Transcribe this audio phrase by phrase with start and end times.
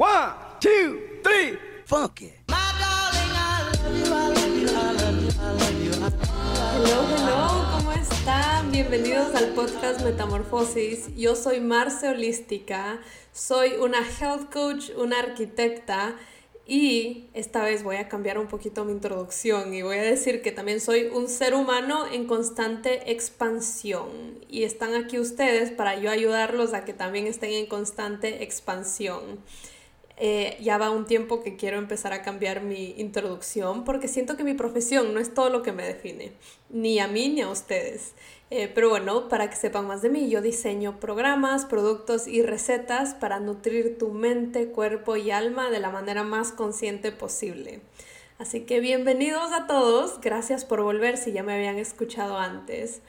[0.00, 2.32] One, two, three, funky.
[2.48, 2.56] Hello,
[7.18, 8.72] hello, ¿cómo están?
[8.72, 11.14] Bienvenidos al podcast Metamorfosis.
[11.16, 12.98] Yo soy Marce Holística,
[13.34, 16.16] soy una health coach, una arquitecta
[16.66, 20.50] y esta vez voy a cambiar un poquito mi introducción y voy a decir que
[20.50, 24.08] también soy un ser humano en constante expansión
[24.48, 29.40] y están aquí ustedes para yo ayudarlos a que también estén en constante expansión.
[30.22, 34.44] Eh, ya va un tiempo que quiero empezar a cambiar mi introducción porque siento que
[34.44, 36.32] mi profesión no es todo lo que me define,
[36.68, 38.12] ni a mí ni a ustedes.
[38.50, 43.14] Eh, pero bueno, para que sepan más de mí, yo diseño programas, productos y recetas
[43.14, 47.80] para nutrir tu mente, cuerpo y alma de la manera más consciente posible.
[48.36, 53.00] Así que bienvenidos a todos, gracias por volver si ya me habían escuchado antes.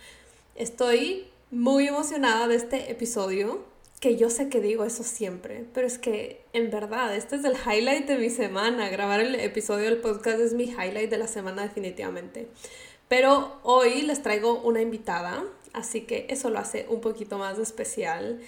[0.56, 3.70] Estoy muy emocionada de este episodio
[4.02, 7.54] que yo sé que digo eso siempre, pero es que en verdad, este es el
[7.54, 8.90] highlight de mi semana.
[8.90, 12.48] Grabar el episodio del podcast es mi highlight de la semana definitivamente.
[13.08, 15.44] Pero hoy les traigo una invitada,
[15.74, 18.42] así que eso lo hace un poquito más especial.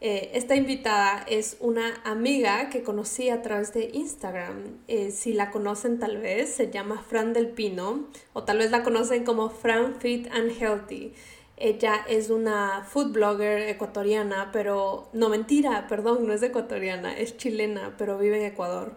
[0.00, 4.78] Eh, esta invitada es una amiga que conocí a través de Instagram.
[4.86, 8.84] Eh, si la conocen tal vez, se llama Fran del Pino o tal vez la
[8.84, 11.14] conocen como Fran Fit and Healthy.
[11.60, 17.94] Ella es una food blogger ecuatoriana, pero no mentira, perdón, no es ecuatoriana, es chilena,
[17.98, 18.94] pero vive en Ecuador.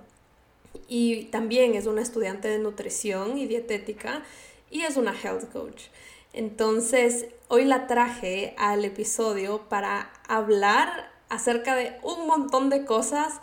[0.88, 4.24] Y también es una estudiante de nutrición y dietética
[4.72, 5.88] y es una health coach.
[6.32, 13.42] Entonces, hoy la traje al episodio para hablar acerca de un montón de cosas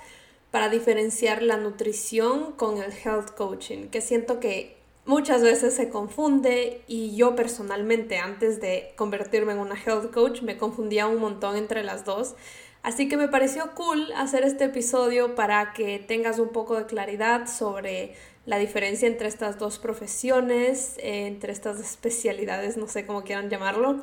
[0.50, 4.79] para diferenciar la nutrición con el health coaching, que siento que
[5.10, 10.56] muchas veces se confunde y yo personalmente antes de convertirme en una health coach me
[10.56, 12.36] confundía un montón entre las dos.
[12.84, 17.48] Así que me pareció cool hacer este episodio para que tengas un poco de claridad
[17.48, 18.14] sobre
[18.46, 24.02] la diferencia entre estas dos profesiones, eh, entre estas especialidades, no sé cómo quieran llamarlo,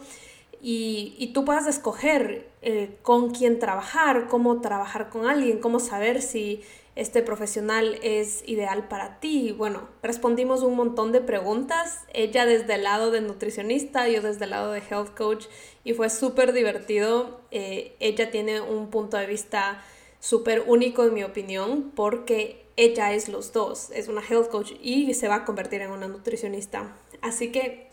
[0.62, 6.64] y, tú puedas escoger eh, con quién trabajar, cómo trabajar con alguien, cómo saber si
[6.98, 9.54] este profesional es ideal para ti?
[9.56, 14.50] Bueno, respondimos un montón de preguntas, ella desde el lado de nutricionista, yo desde el
[14.50, 15.46] lado de health coach,
[15.84, 17.40] y fue súper divertido.
[17.52, 19.84] Eh, ella tiene un punto de vista
[20.20, 25.14] súper único en mi opinión, porque ella es los dos, es una health coach y
[25.14, 26.96] se va a convertir en una nutricionista.
[27.22, 27.88] Así que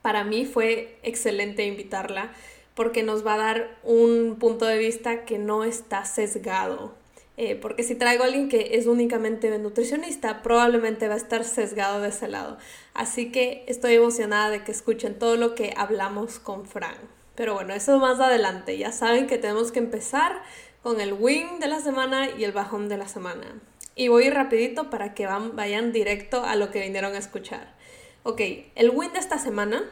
[0.00, 2.32] para mí fue excelente invitarla
[2.74, 6.94] porque nos va a dar un punto de vista que no está sesgado
[7.36, 12.00] eh, porque si traigo a alguien que es únicamente nutricionista, probablemente va a estar sesgado
[12.00, 12.58] de ese lado.
[12.94, 16.96] Así que estoy emocionada de que escuchen todo lo que hablamos con Fran.
[17.34, 18.78] Pero bueno, eso más adelante.
[18.78, 20.42] Ya saben que tenemos que empezar
[20.82, 23.60] con el win de la semana y el bajón de la semana.
[23.96, 27.74] Y voy rapidito para que van, vayan directo a lo que vinieron a escuchar.
[28.22, 28.40] Ok,
[28.74, 29.82] el win de esta semana,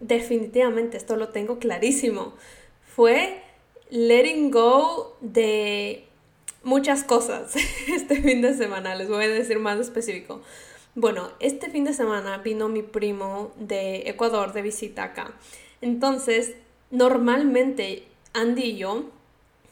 [0.00, 2.34] definitivamente, esto lo tengo clarísimo,
[2.84, 3.42] fue
[3.90, 6.09] letting go de
[6.62, 7.54] muchas cosas
[7.88, 10.40] este fin de semana, les voy a decir más específico.
[10.94, 15.32] Bueno, este fin de semana vino mi primo de Ecuador de visita acá.
[15.80, 16.54] Entonces,
[16.90, 19.04] normalmente Andy y yo,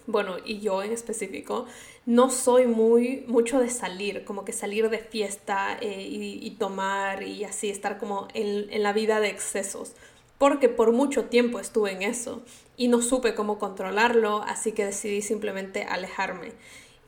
[0.06, 1.66] bueno, y yo en específico,
[2.06, 7.44] no soy muy mucho de salir, como que salir de fiesta eh, y, tomar y
[7.44, 9.94] así estar como en, en la vida de excesos
[10.38, 12.42] porque por mucho tiempo estuve en eso
[12.78, 16.52] y no supe cómo controlarlo, así que decidí simplemente alejarme.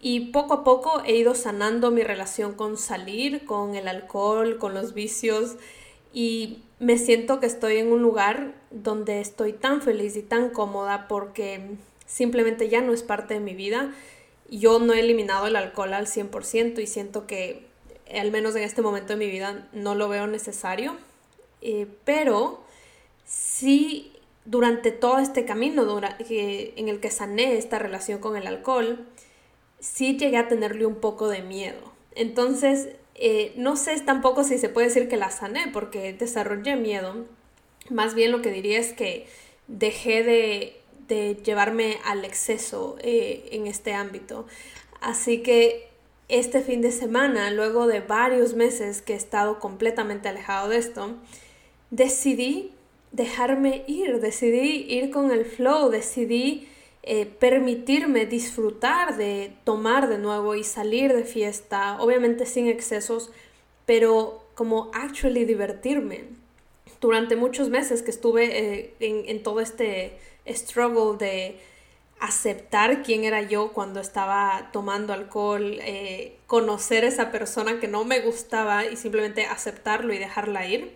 [0.00, 4.74] Y poco a poco he ido sanando mi relación con salir, con el alcohol, con
[4.74, 5.56] los vicios
[6.12, 11.06] y me siento que estoy en un lugar donde estoy tan feliz y tan cómoda
[11.06, 11.76] porque
[12.06, 13.94] simplemente ya no es parte de mi vida.
[14.50, 17.66] Yo no he eliminado el alcohol al 100% y siento que
[18.12, 20.96] al menos en este momento de mi vida no lo veo necesario.
[21.60, 22.64] Eh, pero
[23.24, 24.09] sí,
[24.50, 25.86] durante todo este camino
[26.28, 29.06] en el que sané esta relación con el alcohol,
[29.78, 31.92] sí llegué a tenerle un poco de miedo.
[32.16, 37.26] Entonces, eh, no sé tampoco si se puede decir que la sané porque desarrollé miedo.
[37.90, 39.28] Más bien lo que diría es que
[39.68, 40.76] dejé de,
[41.44, 44.46] llevarme al exceso eh, en este ámbito.
[45.00, 45.88] Así que
[46.28, 51.16] este fin de semana, luego de varios meses que he estado completamente alejado de esto,
[51.90, 52.72] decidí
[53.12, 56.68] dejarme ir, decidí ir con el flow, decidí
[57.02, 63.30] eh, permitirme disfrutar de tomar de nuevo y salir de fiesta, obviamente sin excesos,
[63.86, 66.24] pero como actually divertirme.
[67.00, 71.58] Durante muchos meses que estuve eh, en, todo este struggle de
[72.20, 78.20] aceptar quién era yo cuando estaba tomando alcohol, eh, conocer esa persona que no me
[78.20, 80.92] gustaba y simplemente aceptarlo y dejarla ir,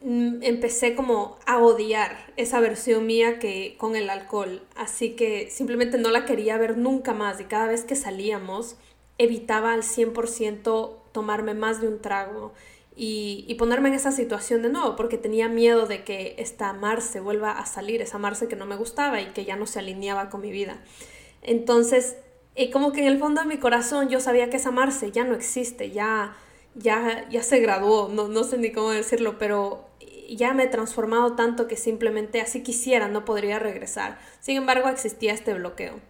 [0.00, 4.62] empecé como a odiar esa versión mía que con el alcohol.
[4.76, 8.76] Así que simplemente no la quería ver nunca más y cada vez que salíamos
[9.18, 12.52] evitaba al 100% tomarme más de un trago
[13.00, 17.52] y, ponerme en esa situación de nuevo, porque tenía miedo de que esta Marce vuelva
[17.52, 20.40] a salir, esa Marce que no me gustaba y que ya no se alineaba con
[20.40, 20.82] mi vida.
[21.42, 22.16] Entonces,
[22.56, 25.22] y como que en el fondo de mi corazón yo sabía que esa Marce ya
[25.22, 26.36] no existe, ya,
[26.74, 29.87] ya, ya se graduó, no, no sé ni cómo decirlo, pero
[30.36, 34.18] ya me he transformado tanto que simplemente así quisiera, no podría regresar.
[34.40, 36.00] Sin embargo, existía este bloqueo.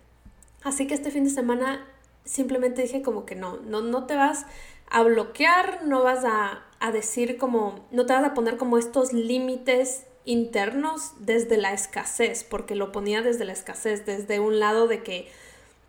[0.62, 1.86] Así que este fin de semana
[2.24, 4.46] simplemente dije como que no, no, no te vas
[4.90, 9.12] a bloquear, no vas a, a decir como, no te vas a poner como estos
[9.12, 15.02] límites internos desde la escasez, porque lo ponía desde la escasez, desde un lado de
[15.02, 15.28] que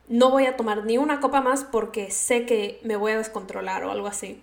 [0.07, 3.83] no voy a tomar ni una copa más porque sé que me voy a descontrolar
[3.83, 4.41] o algo así.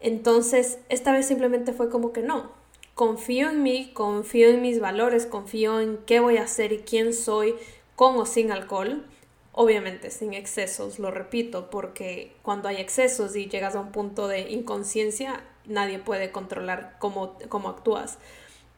[0.00, 2.50] Entonces, esta vez simplemente fue como que no,
[2.96, 7.12] confío en mí, confío en mis valores, confío en qué voy a hacer y quién
[7.12, 7.54] soy
[7.94, 9.04] con o sin alcohol.
[9.52, 14.50] Obviamente sin excesos, lo repito, porque cuando hay excesos y llegas a un punto de
[14.50, 18.16] inconsciencia, nadie puede controlar cómo, cómo actúas.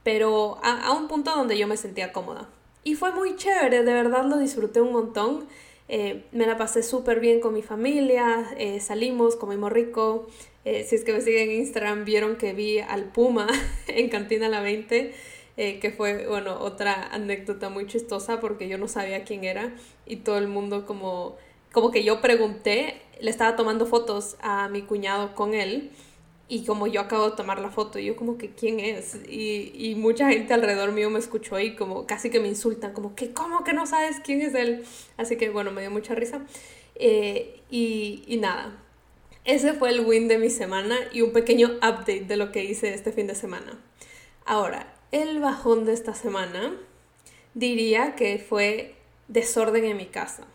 [0.03, 2.49] Pero a, un punto donde yo me sentía cómoda.
[2.83, 5.47] Y fue muy chévere, de verdad lo disfruté un montón.
[5.89, 10.27] Eh, me la pasé súper bien con mi familia, eh, salimos, comimos rico.
[10.69, 13.47] Eh, si es que me siguen en Instagram, vieron que vi al Puma
[13.87, 15.15] en Cantina La 20,
[15.57, 19.75] que fue, bueno, otra anécdota muy chistosa porque yo no sabía quién era
[20.07, 21.37] y todo el mundo como,
[21.73, 25.91] como que yo pregunté, le estaba tomando fotos a mi cuñado con él
[26.49, 29.17] y como yo acabo de tomar la foto, yo como que, ¿quién es?
[29.27, 33.15] Y, y, mucha gente alrededor mío me escuchó y como casi que me insultan, como
[33.15, 34.85] que, ¿cómo que no sabes quién es él?
[35.17, 36.47] Así que bueno, me dio mucha risa.
[36.95, 38.83] Eh, y, y nada,
[39.49, 42.95] ese fue el win de mi semana y un pequeño update de lo que hice
[42.95, 43.83] este fin de semana.
[44.45, 46.77] Ahora, el bajón de esta semana
[47.55, 48.95] diría que fue
[49.27, 50.47] desorden en mi casa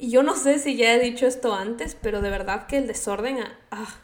[0.00, 3.38] yo no sé si ya he dicho esto antes, pero de verdad que el desorden
[3.40, 3.94] ah, ah,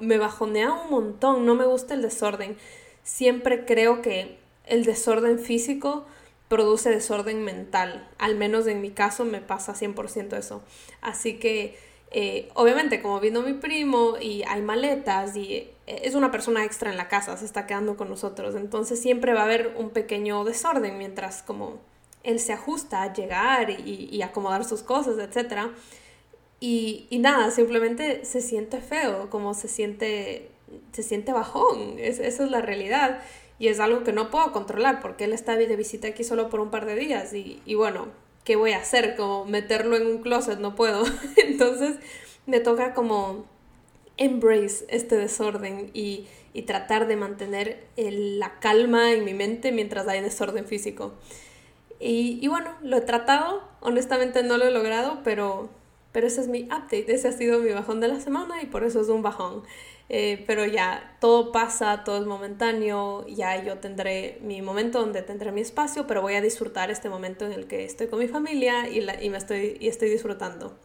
[0.00, 2.56] me bajonea un montón, no me gusta el desorden.
[3.02, 6.06] Siempre creo que el desorden físico
[6.48, 10.62] produce desorden mental, al menos en mi caso me pasa 100% eso.
[11.00, 11.76] Así que
[12.10, 16.90] eh, obviamente como vino mi primo y hay maletas y eh, es una persona extra
[16.90, 20.44] en la casa, se está quedando con nosotros, entonces siempre va a haber un pequeño
[20.44, 21.80] desorden mientras como
[22.24, 25.70] él se ajusta a llegar y, acomodar sus cosas, etc.
[26.60, 30.50] Y, nada, simplemente se siente feo, como se siente,
[30.92, 33.20] se siente bajón, esa es la realidad.
[33.58, 36.60] Y es algo que no puedo controlar porque él está de visita aquí solo por
[36.60, 38.08] un par de días y bueno,
[38.48, 39.14] ¿qué voy a hacer?
[39.14, 41.04] Como meterlo en un closet, no puedo.
[41.36, 41.96] Entonces
[42.46, 43.44] me toca como
[44.16, 50.22] embrace este desorden y, y tratar de mantener la calma en mi mente mientras hay
[50.22, 51.12] desorden físico.
[52.00, 55.68] Y, bueno, lo he tratado, honestamente no lo he logrado, pero,
[56.12, 58.82] pero ese es mi update, ese ha sido mi bajón de la semana y por
[58.82, 59.62] eso es un bajón.
[60.10, 65.52] Eh, pero ya, todo pasa, todo es momentáneo, ya yo tendré mi momento donde tendré
[65.52, 68.88] mi espacio, pero voy a disfrutar este momento en el que estoy con mi familia
[68.88, 70.78] y, me estoy, disfrutando.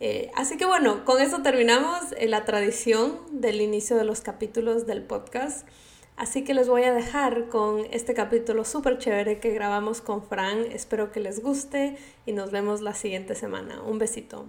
[0.00, 4.86] Eh, así que bueno, con eso terminamos eh, la tradición del inicio de los capítulos
[4.86, 5.68] del podcast.
[6.16, 10.64] Así que les voy a dejar con este capítulo súper chévere que grabamos con Fran.
[10.70, 13.82] Espero que les guste y nos vemos la siguiente semana.
[13.82, 14.46] Un besito.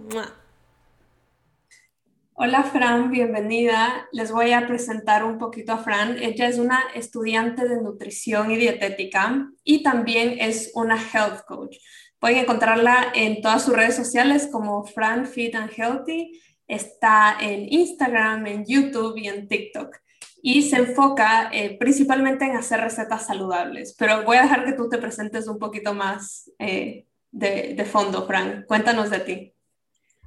[2.38, 4.08] Hola Fran, bienvenida.
[4.12, 6.18] Les voy a presentar un poquito a Fran.
[6.22, 11.78] Ella es una estudiante de nutrición y dietética y también es una health coach.
[12.18, 16.38] Pueden encontrarla en todas sus redes sociales como Fran Fit and Healthy.
[16.68, 19.96] Está en Instagram, en YouTube y en TikTok
[20.42, 23.96] y se enfoca eh, principalmente en hacer recetas saludables.
[23.98, 28.26] Pero voy a dejar que tú te presentes un poquito más eh, de, de, fondo,
[28.26, 28.66] Fran.
[28.68, 29.55] Cuéntanos de ti.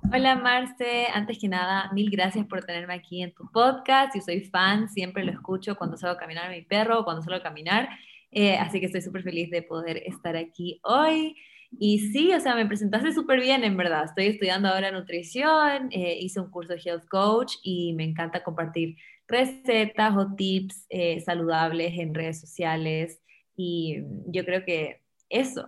[0.02, 4.16] Hola Marce, antes que nada, mil gracias por tenerme aquí en tu podcast.
[4.16, 7.22] Yo soy fan, siempre lo escucho cuando salgo a caminar a mi perro o cuando
[7.22, 7.90] salgo a caminar.
[8.32, 11.36] Eh, así que estoy súper feliz de poder estar aquí hoy.
[11.78, 14.06] Y sí, o sea, me presentaste súper bien, en verdad.
[14.06, 18.96] Estoy estudiando ahora nutrición, hice un curso de Health Coach y me encanta compartir
[19.28, 23.22] recetas o tips eh, saludables en redes sociales
[23.56, 25.66] y yo creo que eso.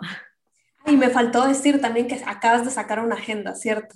[0.87, 3.95] Y me faltó decir también que acabas de sacar una agenda, ¿cierto?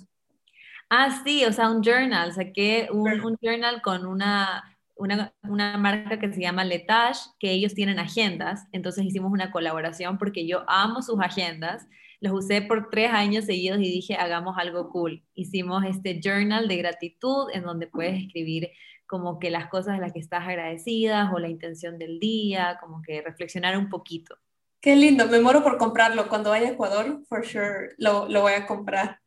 [0.88, 2.32] Ah, sí, o sea, un journal.
[2.32, 4.62] Saqué un, un journal con una,
[4.94, 8.66] una, una, marca que se llama Letage, que ellos tienen agendas.
[8.72, 11.86] Entonces hicimos una colaboración porque yo amo sus agendas
[12.20, 15.22] los usé por tres años seguidos y dije, hagamos algo cool.
[15.34, 18.70] Hicimos este journal de gratitud en donde puedes escribir
[19.06, 23.02] como que las cosas de las que estás agradecidas o la intención del día, como
[23.02, 24.36] que reflexionar un poquito.
[24.80, 26.28] Qué lindo, me muero por comprarlo.
[26.28, 29.20] Cuando vaya a Ecuador, for sure, lo, lo voy a comprar.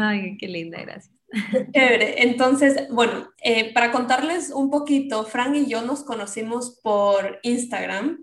[0.00, 1.14] Ay, qué linda, gracias.
[1.74, 2.22] Chévere.
[2.22, 8.18] Entonces, bueno, eh, para contarles un poquito, Fran y yo nos conocimos por Instagram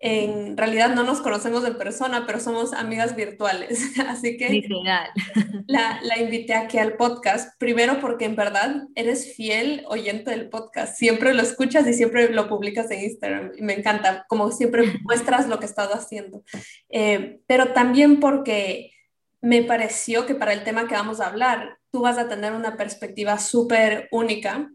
[0.00, 3.98] en realidad no nos conocemos en persona, pero somos amigas virtuales.
[4.08, 4.62] Así que
[5.66, 10.96] la, la, invité aquí al podcast, primero porque en verdad eres fiel oyente del podcast.
[10.96, 13.52] Siempre lo escuchas y siempre lo publicas en Instagram.
[13.56, 16.44] Y me encanta, como siempre muestras lo que estás haciendo.
[16.90, 18.92] Eh, pero también porque
[19.40, 22.76] me pareció que para el tema que vamos a hablar, tú vas a tener una
[22.76, 24.70] perspectiva súper única,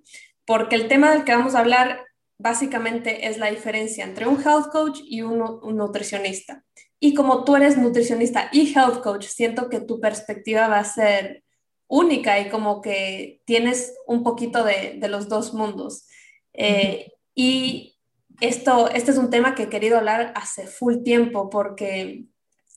[0.45, 2.05] porque el tema del que vamos a hablar
[2.37, 5.39] básicamente es la diferencia entre un health coach y un,
[5.75, 6.63] nutricionista.
[6.99, 11.43] Y como tú eres nutricionista y health coach, siento que tu perspectiva va a ser
[11.87, 16.07] única y como que tienes un poquito de, los dos mundos.
[16.53, 17.97] Eh, y
[18.39, 22.25] esto, este es un tema que he querido hablar hace full tiempo porque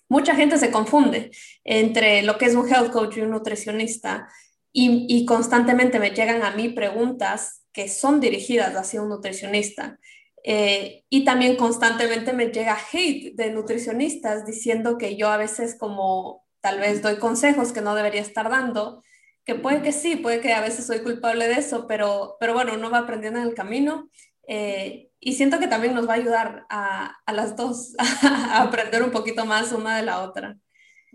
[0.08, 1.30] mucha gente se confunde
[1.64, 4.28] entre lo que es un health coach y un nutricionista
[4.78, 9.98] y, constantemente me llegan a mí preguntas que son dirigidas hacia un nutricionista.
[10.44, 16.44] Eh, y también constantemente me llega hate de nutricionistas diciendo que yo a veces como
[16.60, 19.02] tal vez doy consejos que no debería estar dando,
[19.46, 22.74] que puede que sí, puede que a veces soy culpable de eso, pero, pero bueno,
[22.74, 24.10] uno va aprendiendo en el camino
[24.48, 29.02] eh, y siento que también nos va a ayudar a, a las dos a aprender
[29.02, 30.56] un poquito más una de la otra.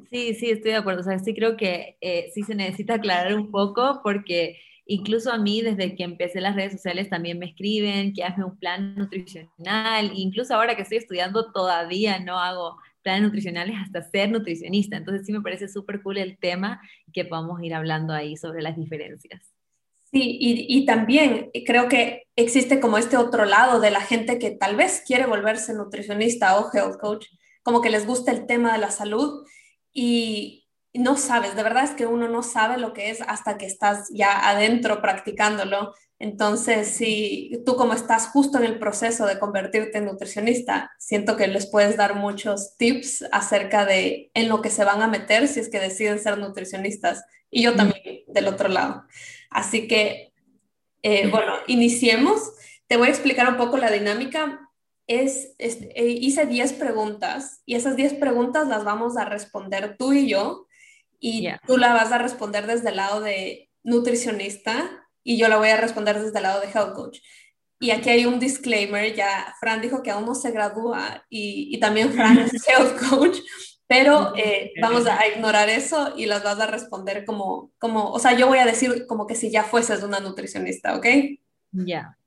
[0.09, 1.01] Sí, sí, estoy de acuerdo.
[1.01, 4.57] O sea, sí creo que eh, sí se necesita aclarar un poco porque
[4.93, 8.57] Incluso a mí, desde que empecé las redes sociales, también me escriben que hazme un
[8.57, 10.11] plan nutricional.
[10.15, 14.97] Incluso ahora que estoy estudiando, todavía no hago planes nutricionales hasta ser nutricionista.
[14.97, 16.81] Entonces sí me parece súper cool el tema
[17.13, 19.53] que podamos ir hablando ahí sobre las diferencias.
[20.11, 24.51] Sí, y, y, también creo que existe como este otro lado de la gente que
[24.51, 27.27] tal vez quiere volverse nutricionista o health coach,
[27.63, 29.45] como que les gusta el tema de la salud
[29.93, 30.61] y,
[30.93, 34.09] no sabes, de verdad es que uno no sabe lo que es hasta que estás
[34.11, 35.93] ya adentro practicándolo.
[36.19, 41.47] Entonces, si tú como estás justo en el proceso de convertirte en nutricionista, siento que
[41.47, 45.61] les puedes dar muchos tips acerca de en lo que se van a meter si
[45.61, 47.23] es que deciden ser nutricionistas.
[47.49, 49.05] Y yo también del otro lado.
[49.51, 50.33] Así que,
[51.03, 52.53] eh, bueno, iniciemos.
[52.87, 54.67] Te voy a explicar un poco la dinámica.
[55.05, 60.27] Es, eh, hice 10 preguntas y esas 10 preguntas las vamos a responder tú y
[60.27, 60.67] yo
[61.19, 65.69] y tú la vas a responder desde el lado de nutricionista y yo la voy
[65.69, 67.19] a responder desde el lado de health coach.
[67.79, 71.79] Y aquí hay un disclaimer, ya Fran dijo que aún no se gradúa y, y
[71.79, 73.39] también Fran es health coach,
[73.91, 78.31] pero eh, vamos a ignorar eso y las vas a responder como, como, o sea,
[78.31, 81.05] yo voy a decir como que si ya fueses una nutricionista, ¿ok?
[81.73, 82.17] Ya.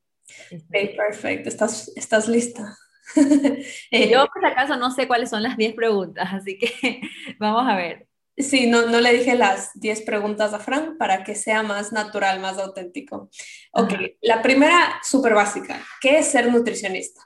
[0.52, 2.76] Ok, perfecto, ¿Estás, estás lista?
[3.90, 7.00] Eh, yo por acaso no sé cuáles son las 10 preguntas, así que
[7.38, 8.09] vamos a ver.
[8.37, 12.40] Sí, no, no le dije las 10 preguntas a Fran para que sea más natural,
[12.40, 13.30] más auténtico.
[13.73, 15.80] Ok, la primera, súper básica.
[16.00, 17.23] ¿Qué es ser nutricionista?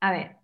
[0.00, 0.41] A ver,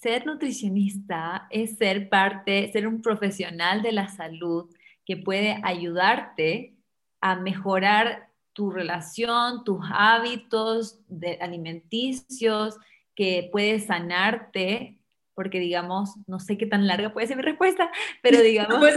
[0.00, 4.70] ser nutricionista es ser parte, ser un profesional de la salud
[5.04, 6.76] que puede ayudarte
[7.20, 11.00] a mejorar tu relación, tus hábitos
[11.40, 12.76] alimenticios,
[13.14, 14.98] que puede sanarte
[15.38, 17.88] porque digamos, no sé qué tan larga puede ser mi respuesta,
[18.22, 18.84] pero digamos...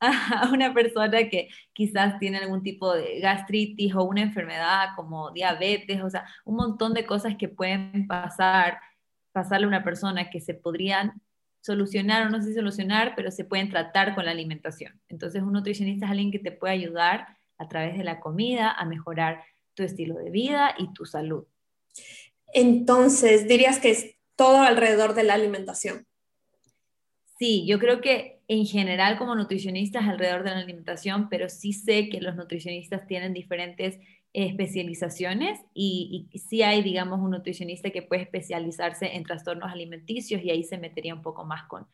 [0.00, 6.00] A una persona que quizás tiene algún tipo de gastritis o una enfermedad como diabetes,
[6.00, 8.78] o sea, un montón de cosas que pueden pasar,
[9.38, 11.22] pasarle a una persona que se podrían
[11.60, 15.00] solucionar o no sé si solucionar, pero se pueden tratar con la alimentación.
[15.08, 18.84] Entonces, un nutricionista es alguien que te puede ayudar a través de la comida a
[18.84, 21.44] mejorar tu estilo de vida y tu salud.
[22.52, 26.04] Entonces, dirías que todo alrededor de la alimentación.
[27.38, 32.08] Sí, yo creo que en general como nutricionistas alrededor de la alimentación, pero sí sé
[32.08, 34.00] que los nutricionistas tienen diferentes
[34.32, 40.62] especializaciones y, sí hay, digamos, un nutricionista que puede especializarse en trastornos alimenticios y ahí
[40.62, 41.86] se metería un poco más con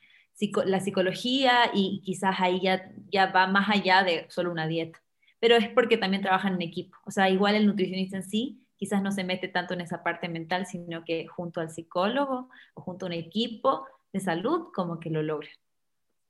[0.67, 5.01] la psicología y quizás ahí ya, ya va más allá de solo una dieta.
[5.39, 6.97] Pero es porque también trabajan en equipo.
[7.05, 10.29] O sea, igual el nutricionista en sí quizás no se mete tanto en esa parte
[10.29, 15.11] mental, sino que junto al psicólogo o junto a un equipo de salud, como que
[15.11, 15.49] lo logra.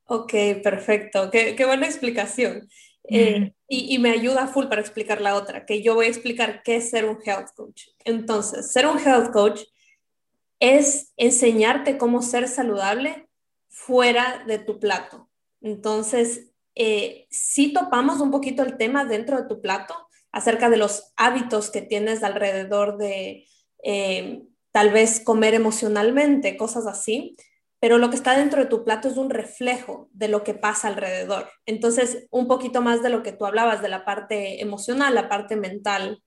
[0.06, 0.32] Ok,
[0.62, 1.30] perfecto.
[1.30, 2.68] Qué, buena explicación.
[3.04, 6.62] Eh, y, y, me ayuda full para explicar la otra, que yo voy a explicar
[6.62, 7.88] qué es ser un health coach.
[8.04, 9.61] Entonces, ser un health coach
[10.58, 13.28] es enseñarte cómo ser saludable
[13.68, 15.28] fuera de tu plato.
[15.61, 19.94] Entonces, eh, sí topamos un poquito el tema dentro de tu plato
[20.32, 23.46] acerca de los hábitos que tienes alrededor de
[23.82, 24.42] eh,
[24.73, 27.37] tal vez comer emocionalmente, cosas así,
[27.85, 30.88] pero lo que está dentro de tu plato es un reflejo de lo que pasa
[30.88, 31.50] alrededor.
[31.67, 35.55] Entonces, un poquito más de lo que tú hablabas, de la parte emocional, la parte
[35.55, 36.23] mental.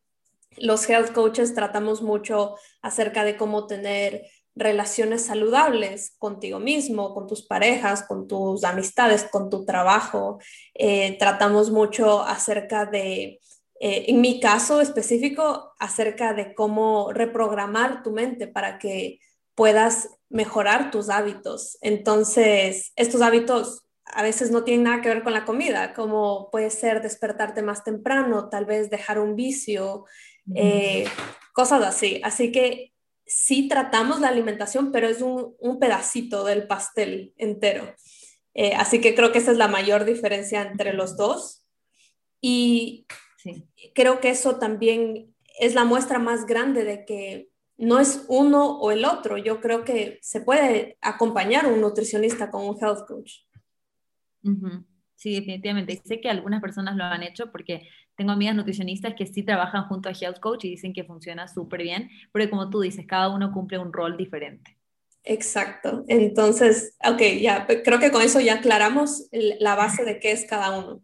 [0.58, 7.48] Los health coaches tratamos mucho acerca de cómo tener relaciones saludables contigo mismo, con tus
[7.48, 10.38] parejas, con tus amistades, con tu trabajo.
[10.76, 13.40] Eh, tratamos mucho acerca de,
[13.80, 19.22] eh, en mi caso específico, acerca de cómo reprogramar tu mente para que
[19.58, 21.80] puedas mejorar tus hábitos.
[21.82, 26.70] Entonces, estos hábitos a veces no tienen nada que ver con la comida, como puede
[26.70, 30.06] ser despertarte más temprano, tal vez dejar un vicio,
[30.54, 31.06] eh,
[31.54, 32.22] cosas así.
[32.24, 32.94] Así que
[33.26, 37.96] sí tratamos la alimentación, pero es un, pedacito del pastel entero.
[38.54, 41.66] Eh, así que creo que esa es la mayor diferencia entre los dos.
[42.42, 43.08] Y
[43.96, 47.47] creo que eso también es la muestra más grande de que
[47.78, 49.38] no es uno o el otro.
[49.38, 53.34] Yo creo que se puede acompañar un nutricionista con un health coach.
[55.16, 56.02] Sí, definitivamente.
[56.06, 60.10] sé que algunas personas lo han hecho porque tengo amigas nutricionistas que sí trabajan junto
[60.10, 63.52] a Health Coach y dicen que funciona súper bien, pero como tú dices, cada uno
[63.52, 64.78] cumple un rol diferente.
[65.24, 66.06] Exacto.
[66.08, 70.78] Entonces, ok, ya creo que con eso ya aclaramos la base de qué es cada
[70.78, 71.04] uno.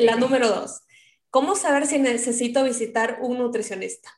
[0.00, 0.80] La número dos,
[1.30, 4.10] ¿cómo saber si necesito visitar un nutricionista?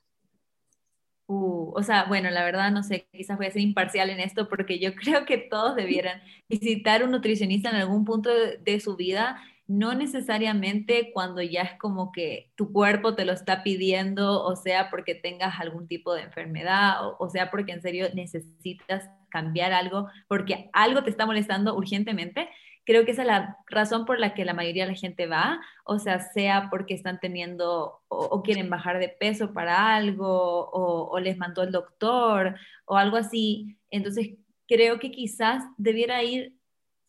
[1.27, 4.49] Uh, o sea, bueno, la verdad no sé, quizás voy a ser imparcial en esto
[4.49, 9.41] porque yo creo que todos debieran visitar un nutricionista en algún punto de, su vida,
[9.67, 14.91] no necesariamente cuando ya es como que tu cuerpo te lo está pidiendo, o sea,
[14.91, 20.69] porque tengas algún tipo de enfermedad, o sea, porque en serio necesitas cambiar algo, porque
[20.75, 22.51] algo te está molestando urgentemente,
[22.85, 25.61] creo que esa es la razón por la que la mayoría de la gente va,
[25.85, 31.37] o sea, sea porque están teniendo o, quieren bajar de peso para algo, o, les
[31.39, 33.79] mandó el doctor, o algo así.
[33.91, 34.37] Entonces,
[34.69, 36.57] creo que quizás debiera ir,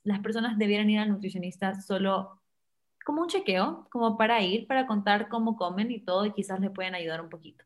[0.04, 2.42] las personas debieran ir al nutricionista solo
[3.06, 6.70] como un chequeo, como para ir, para contar cómo comen y todo, y quizás le
[6.72, 7.66] pueden ayudar un poquito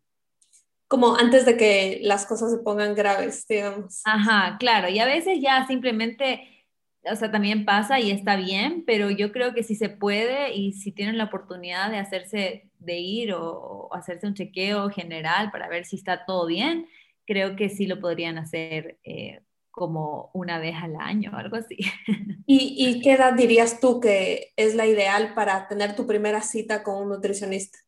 [0.89, 4.01] como antes de que las cosas se pongan graves, digamos.
[4.05, 6.58] Ajá, claro, y a veces ya simplemente
[7.03, 10.73] o sea, también pasa y está bien, pero yo creo que si se puede y
[10.73, 15.85] si tienen la oportunidad de hacerse, de ir o, hacerse un chequeo general para ver
[15.85, 16.87] si está todo bien,
[17.25, 21.77] creo que sí lo podrían hacer eh, como una vez al año o algo así.
[22.45, 26.83] ¿Y, ¿Y, qué edad dirías tú que es la ideal para tener tu primera cita
[26.83, 27.79] con un nutricionista?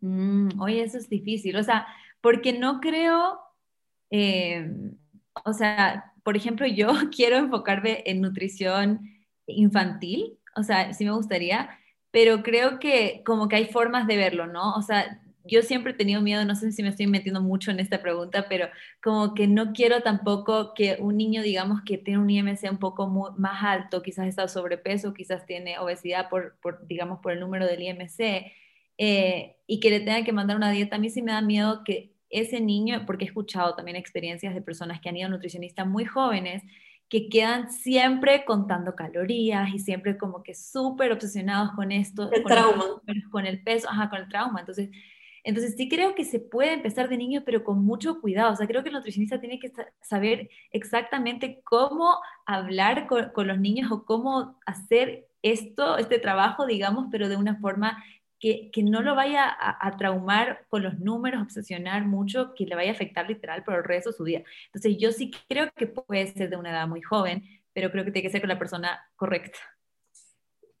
[0.00, 1.86] Mm, oye, eso es difícil, o sea,
[2.20, 3.40] porque no creo,
[4.10, 4.70] eh,
[5.44, 9.00] o sea, por ejemplo, yo quiero enfocarme en nutrición
[9.46, 11.70] infantil, o sea, sí me gustaría,
[12.10, 14.74] pero creo que como que hay formas de verlo, ¿no?
[14.74, 17.80] O sea, yo siempre he tenido miedo, no sé si me estoy metiendo mucho en
[17.80, 18.68] esta pregunta, pero
[19.02, 23.08] como que no quiero tampoco que un niño, digamos, que tiene un IMC un poco
[23.08, 27.82] más alto, quizás está sobrepeso, quizás tiene obesidad por, por digamos, por el número del
[27.82, 28.52] IMC,
[28.98, 31.82] eh, y que le tenga que mandar una dieta, a mí sí me da miedo
[31.84, 35.86] que ese niño, porque he escuchado también experiencias de personas que han ido a nutricionistas
[35.86, 36.62] muy jóvenes,
[37.08, 42.30] que quedan siempre contando calorías y siempre como que súper obsesionados con esto.
[42.30, 42.84] El trauma.
[43.30, 44.60] con el peso, ajá, con el trauma.
[44.60, 44.90] Entonces,
[45.42, 48.52] entonces sí creo que se puede empezar de niño, pero con mucho cuidado.
[48.52, 53.58] O sea, creo que el nutricionista tiene que saber exactamente cómo hablar con, con los
[53.58, 58.04] niños o cómo hacer esto, este trabajo, digamos, pero de una forma
[58.40, 62.94] que, no lo vaya a, traumar con los números, obsesionar mucho, que le vaya a
[62.94, 64.42] afectar literal por el resto de su vida.
[64.66, 68.12] Entonces yo sí creo que puede ser de una edad muy joven, pero creo que
[68.12, 69.58] tiene que ser con la persona correcta.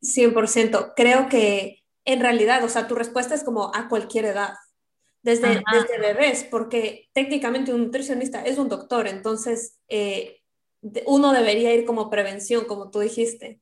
[0.00, 0.92] 100%.
[0.96, 4.54] Creo que en realidad, o sea, tu respuesta es como a cualquier edad,
[5.22, 10.40] desde, desde bebés, porque técnicamente un nutricionista es un doctor, entonces eh,
[11.06, 13.60] uno debería ir como prevención, como tú dijiste.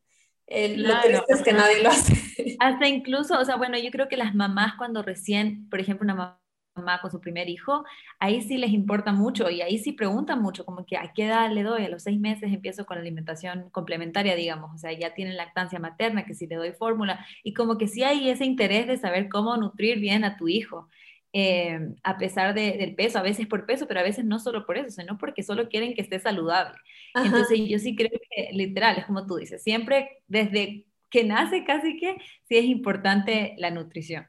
[0.49, 2.15] Lo triste es que nadie lo hace.
[2.61, 6.39] Hasta incluso, o sea, bueno, yo creo que las mamás cuando recién, por ejemplo, una
[6.77, 7.85] mamá con su primer hijo,
[8.19, 11.51] ahí sí les importa mucho y ahí sí preguntan mucho, como que a qué edad
[11.51, 15.15] le doy, a los seis meses empiezo con la alimentación complementaria, digamos, o sea, ya
[15.15, 18.87] tienen lactancia materna, que si le doy fórmula, y como que sí hay ese interés
[18.87, 20.89] de saber cómo nutrir bien a tu hijo.
[21.33, 24.79] Eh, a pesar del peso, a veces por peso, pero a veces no solo por
[24.79, 26.79] eso, sino porque solo quieren que esté saludable.
[27.25, 31.99] Entonces yo sí creo que literal, es como tú dices, siempre desde que nace casi
[31.99, 32.17] que
[32.49, 34.27] sí es importante la nutrición.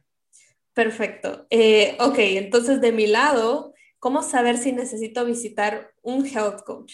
[0.73, 1.47] Perfecto.
[1.49, 6.93] Eh, ok, entonces de mi lado, ¿cómo saber si necesito visitar un health coach?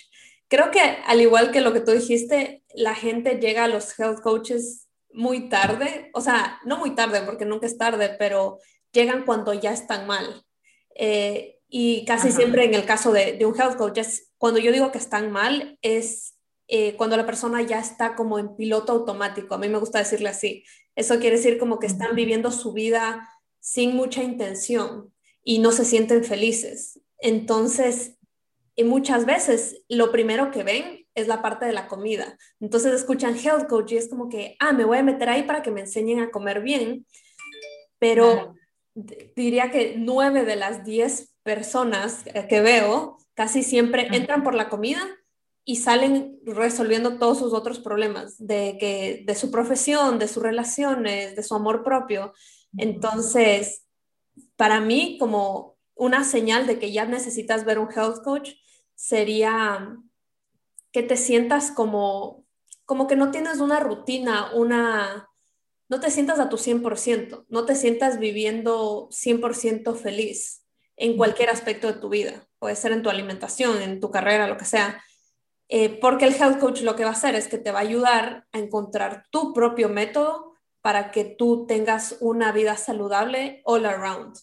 [0.54, 4.22] creo que al igual que lo que tú dijiste, la gente llega a los health
[4.22, 8.60] coaches muy tarde, o sea, no muy tarde porque nunca es tarde, pero
[8.92, 10.46] llegan cuando ya están mal.
[10.94, 14.72] Eh, y casi siempre en el caso de, de, un health coach, es, cuando yo
[14.72, 16.36] digo que están mal, es
[16.68, 19.56] eh, cuando la persona ya está como en piloto automático.
[19.56, 20.64] A mí me gusta decirle así.
[20.96, 23.28] Eso quiere decir como que están viviendo su vida
[23.60, 25.12] sin mucha intención
[25.44, 27.02] y no se sienten felices.
[27.18, 28.20] Entonces,
[28.76, 32.38] y muchas veces lo primero que ven es la parte de la comida.
[32.60, 35.64] Entonces escuchan health coach y es como que, ah, me voy a meter ahí para
[35.64, 37.08] que me enseñen a comer bien.
[37.98, 38.54] Pero
[38.94, 45.02] diría que nueve de las diez personas que veo casi siempre entran por la comida
[45.66, 51.36] y salen resolviendo todos sus otros problemas de, que, de su profesión, de sus relaciones,
[51.36, 52.34] de su amor propio.
[52.78, 53.86] Entonces,
[54.56, 58.52] para mí, como una señal de que ya necesitas ver un health coach,
[58.96, 59.96] sería
[60.92, 62.46] que te sientas como,
[62.86, 65.30] como que no tienes una rutina, una,
[65.88, 70.63] no te sientas a tu 100%, no te sientas viviendo 100% feliz
[70.96, 72.48] en cualquier aspecto de tu vida.
[72.60, 75.04] Puede ser en tu alimentación, en tu carrera, lo que sea.
[75.70, 77.84] Eh, porque el health coach lo que va a hacer es que te va a
[77.84, 84.38] ayudar a encontrar tu propio método para que tú tengas una vida saludable all around.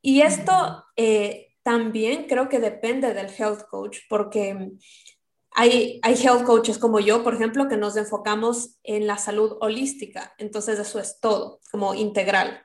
[0.00, 4.70] Y esto eh, también creo que depende del health coach, porque
[5.50, 10.32] hay, hay health coaches como yo, por ejemplo, que nos enfocamos en la salud holística,
[10.38, 12.62] entonces eso es todo, como integral.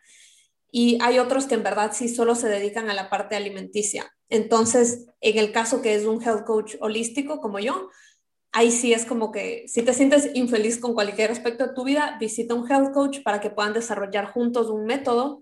[0.71, 4.11] Y hay otros que en verdad sí solo se dedican a la parte alimenticia.
[4.29, 7.89] Entonces, en el caso que es un health coach holístico como yo,
[8.53, 12.17] ahí sí es como que si te sientes infeliz con cualquier aspecto de tu vida,
[12.19, 15.41] visita un health coach para que puedan desarrollar juntos un método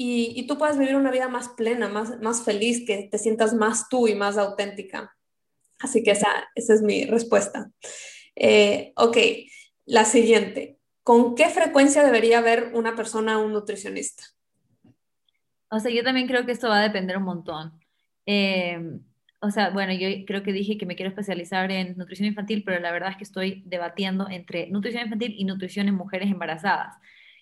[0.00, 3.88] y, tú puedas vivir una vida más plena, más, más feliz, que te sientas más
[3.88, 5.16] tú y más auténtica.
[5.80, 7.72] Así que esa, esa es mi respuesta.
[8.36, 9.16] Eh, ok,
[9.86, 10.78] la siguiente.
[11.02, 14.22] ¿Con qué frecuencia debería ver una persona un nutricionista?
[15.70, 17.78] O sea, yo también creo que esto va a depender un montón.
[18.26, 19.00] Eh,
[19.40, 22.80] o sea, bueno, yo creo que dije que me quiero especializar en nutrición infantil, pero
[22.80, 26.96] la verdad es que estoy debatiendo entre nutrición infantil y nutrición en mujeres embarazadas.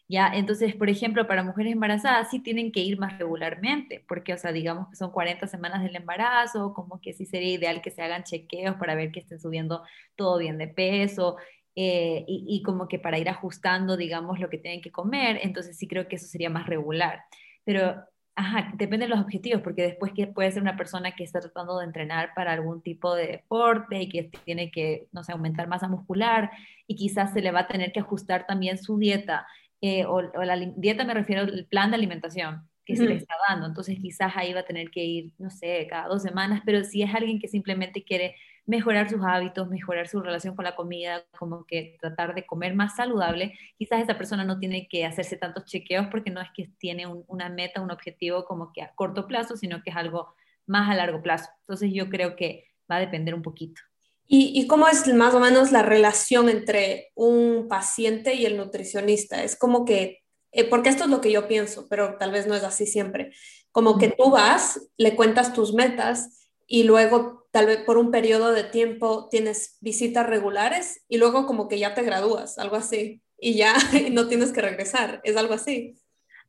[0.09, 0.31] ¿ya?
[0.35, 4.53] Entonces, por ejemplo, para mujeres embarazadas sí tienen que ir más regularmente, porque, o sea,
[4.53, 8.25] digamos que son 40 semanas del embarazo, como que sí sería ideal que se hagan
[8.25, 9.83] chequeos para ver que estén subiendo
[10.17, 11.37] todo bien de peso.
[11.75, 15.77] Eh, y, y como que para ir ajustando, digamos, lo que tienen que comer, entonces
[15.79, 17.23] sí creo que eso sería más regular.
[17.65, 18.05] Pero
[18.39, 21.79] Ajá, depende de los objetivos, porque después que puede ser una persona que está tratando
[21.79, 25.89] de entrenar para algún tipo de deporte y que tiene que, no sé, aumentar masa
[25.89, 26.51] muscular
[26.87, 29.47] y quizás se le va a tener que ajustar también su dieta
[29.81, 33.67] eh, o, la dieta me refiero al plan de alimentación que se le está dando.
[33.67, 37.03] Entonces quizás ahí va a tener que ir, no sé, cada dos semanas, pero si
[37.03, 41.65] es alguien que simplemente quiere mejorar sus hábitos, mejorar su relación con la comida, como
[41.65, 46.09] que tratar de comer más saludable, quizás esa persona no tiene que hacerse tantos chequeos
[46.11, 49.83] porque no es que tiene una meta, un objetivo como que a corto plazo, sino
[49.83, 50.35] que es algo
[50.67, 51.49] más a largo plazo.
[51.61, 53.81] Entonces yo creo que va a depender un poquito.
[54.29, 59.45] ¿Y, cómo es más o menos la relación entre un paciente y el nutricionista?
[59.45, 62.57] Es como que, eh, porque esto es lo que yo pienso, pero tal vez no
[62.57, 63.33] es así siempre,
[63.71, 68.53] como que tú vas, le cuentas tus metas y luego tal vez por un periodo
[68.53, 73.55] de tiempo tienes visitas regulares y luego como que ya te gradúas, algo así, y
[73.55, 73.73] ya
[74.13, 75.95] no tienes que regresar, es algo así.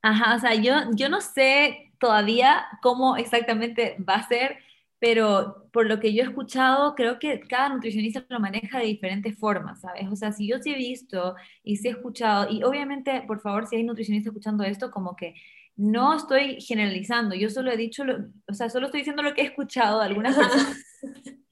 [0.01, 4.57] Ajá, o sea, yo, yo no sé todavía cómo exactamente va a ser,
[4.99, 9.39] pero por lo que yo he escuchado, creo que cada nutricionista lo maneja de diferentes
[9.39, 10.09] formas, ¿sabes?
[10.11, 13.65] O sea, si yo sí he visto y sí he escuchado, y obviamente, por favor,
[13.65, 15.35] si hay nutricionistas escuchando esto, como que
[15.77, 18.03] no estoy generalizando, yo solo he dicho,
[18.49, 20.83] o sea, solo estoy diciendo lo que he escuchado de algunas personas,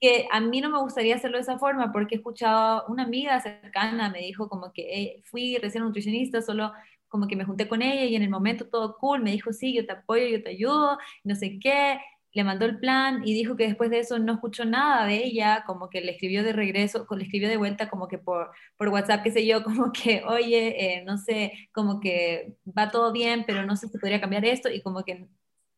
[0.00, 3.40] que a mí no me gustaría hacerlo de esa forma, porque he escuchado, una amiga
[3.40, 6.72] cercana me dijo como que fui recién nutricionista, solo
[7.08, 9.72] como que me junté con ella y en el momento todo cool, me dijo, sí,
[9.72, 11.98] yo te apoyo, yo te ayudo, no sé qué,
[12.36, 15.64] le mandó el plan y dijo que después de eso no escuchó nada de ella,
[15.66, 19.22] como que le escribió de regreso, le escribió de vuelta como que por, por WhatsApp,
[19.22, 23.64] qué sé yo, como que, oye, eh, no sé, como que va todo bien, pero
[23.64, 25.26] no sé si podría cambiar esto y como que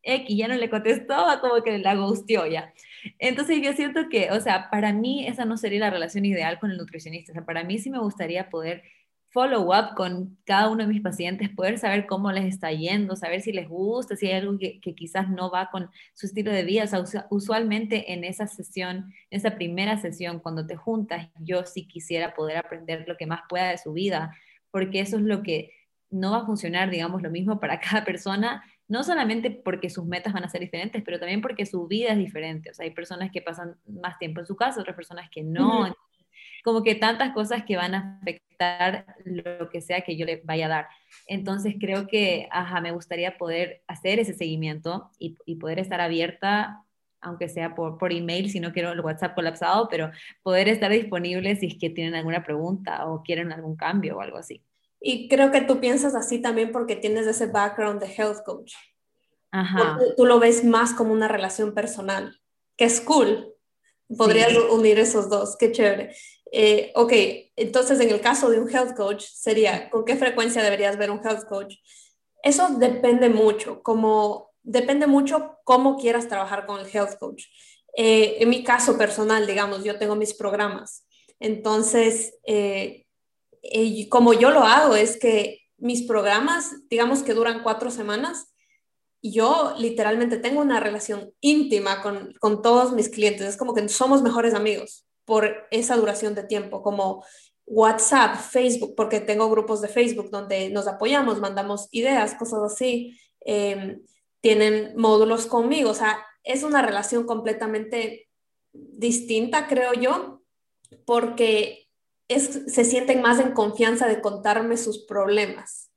[0.02, 2.72] X ya no le contestó, como que la gustió ya.
[3.20, 6.72] Entonces yo siento que, o sea, para mí esa no sería la relación ideal con
[6.72, 8.82] el nutricionista, o sea, para mí sí me gustaría poder
[9.30, 13.52] follow-up con cada uno de mis pacientes, poder saber cómo les está yendo, saber si
[13.52, 16.84] les gusta, si hay algo que, quizás no va con su estilo de vida.
[16.84, 22.34] O usualmente en esa sesión, en esa primera sesión, cuando te juntas, yo sí quisiera
[22.34, 24.34] poder aprender lo que más pueda de su vida,
[24.70, 25.72] porque eso es lo que
[26.10, 30.32] no va a funcionar, digamos, lo mismo para cada persona, no solamente porque sus metas
[30.32, 32.70] van a ser diferentes, pero también porque su vida es diferente.
[32.70, 35.94] O sea, hay personas que pasan más tiempo en su casa, otras personas que no.
[36.64, 40.66] Como que tantas cosas que van a afectar lo que sea que yo le vaya
[40.66, 40.88] a dar.
[41.26, 46.84] Entonces creo que, ajá, me gustaría poder hacer ese seguimiento y, y poder estar abierta
[47.20, 50.10] aunque sea por, por email, si no quiero el WhatsApp colapsado, pero
[50.42, 54.38] poder estar disponible si es que tienen alguna pregunta o quieren algún cambio o algo
[54.38, 54.62] así.
[55.00, 58.74] Y creo que tú piensas así también porque tienes ese background de health coach.
[59.50, 59.98] Ajá.
[60.16, 62.40] Tú lo ves más como una relación personal,
[62.76, 63.54] que es cool.
[64.16, 66.14] Podrías unir esos dos, qué chévere.
[66.50, 67.12] Eh, ok,
[67.56, 71.20] entonces en el caso de un health coach sería, ¿con qué frecuencia deberías ver un
[71.24, 71.76] health coach?
[72.42, 77.44] Eso depende mucho, como depende mucho cómo quieras trabajar con el health coach.
[77.96, 81.06] Eh, en mi caso personal, digamos, yo tengo mis programas.
[81.40, 83.06] Entonces, eh,
[83.62, 88.52] y como yo lo hago es que mis programas, digamos que duran cuatro semanas,
[89.20, 93.46] yo literalmente tengo una relación íntima con, con todos mis clientes.
[93.46, 97.22] Es como que somos mejores amigos por esa duración de tiempo, como
[97.66, 103.20] WhatsApp, Facebook, porque tengo grupos de Facebook donde nos apoyamos, mandamos ideas, cosas así.
[103.40, 104.00] Em,
[104.40, 108.30] tienen módulos conmigo, o sea, es una relación completamente
[108.72, 110.42] distinta, creo yo,
[111.04, 111.90] porque
[112.26, 115.90] se sienten más en confianza de contarme sus problemas,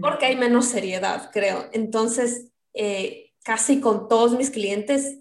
[0.00, 1.68] porque hay menos seriedad, creo.
[1.72, 5.18] Entonces, eh, casi con todos mis clientes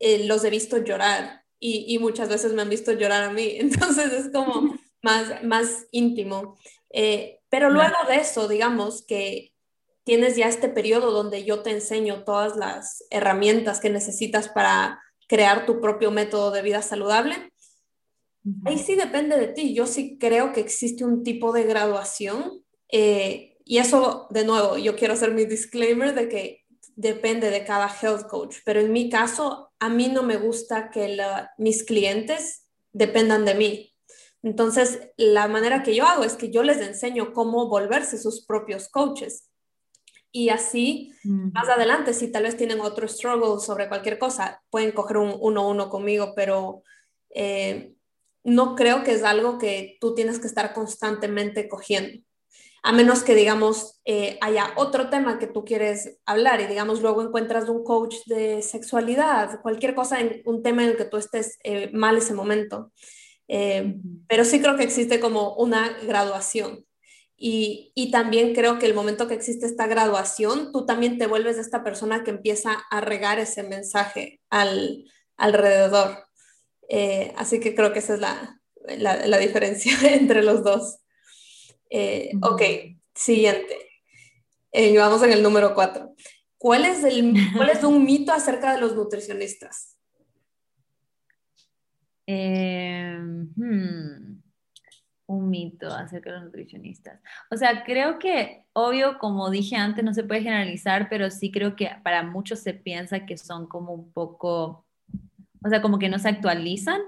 [0.00, 4.12] eh, los he visto llorar y, muchas veces me han visto llorar a mí, entonces
[4.12, 6.56] es como más, más íntimo.
[6.90, 9.52] Eh, pero luego de eso, digamos que
[10.04, 15.64] tienes ya este periodo donde yo te enseño todas las herramientas que necesitas para crear
[15.64, 17.52] tu propio método de vida saludable
[18.64, 19.74] Ahí sí depende de ti.
[19.74, 24.96] Yo sí creo que existe un tipo de graduación eh, y eso, de nuevo, yo
[24.96, 26.64] quiero hacer mi disclaimer de que
[26.96, 31.18] depende de cada health coach, pero en mi caso, a mí no me gusta que
[31.58, 33.96] mis clientes dependan de mí.
[34.44, 38.88] Entonces, la manera que yo hago es que yo les enseño cómo volverse sus propios
[38.88, 39.50] coaches.
[40.30, 45.16] Y así, más adelante, si tal vez tienen otro struggle sobre cualquier cosa, pueden coger
[45.16, 46.84] un uno a uno conmigo, pero
[47.30, 47.92] eh,
[48.44, 52.22] no creo que es algo que tú tienes que estar constantemente cogiendo.
[52.82, 57.22] A menos que, digamos, eh, haya otro tema que tú quieres hablar y, digamos, luego
[57.22, 61.58] encuentras un coach de sexualidad, cualquier cosa, en un tema en el que tú estés
[61.62, 62.92] eh, mal ese momento.
[63.48, 63.96] Eh,
[64.28, 66.84] pero sí creo que existe como una graduación.
[67.36, 71.58] Y, y, también creo que el momento que existe esta graduación, tú también te vuelves
[71.58, 75.04] esta persona que empieza a regar ese mensaje al,
[75.36, 76.24] alrededor.
[76.88, 78.60] Eh, así que creo que esa es la,
[78.98, 80.98] la, diferencia entre los dos.
[81.94, 82.62] Eh, ok,
[83.14, 83.76] siguiente.
[84.72, 86.14] Eh, vamos en el número cuatro.
[86.56, 89.98] ¿Cuál es, el, ¿Cuál es un mito acerca de los nutricionistas?
[92.26, 93.50] Hmm,
[95.26, 97.20] un mito acerca de los nutricionistas.
[97.50, 101.76] O sea, creo que, obvio, como dije antes, no se puede generalizar, pero sí creo
[101.76, 104.86] que para muchos se piensa que son como un poco
[105.64, 107.00] o sea, como que no se actualizan,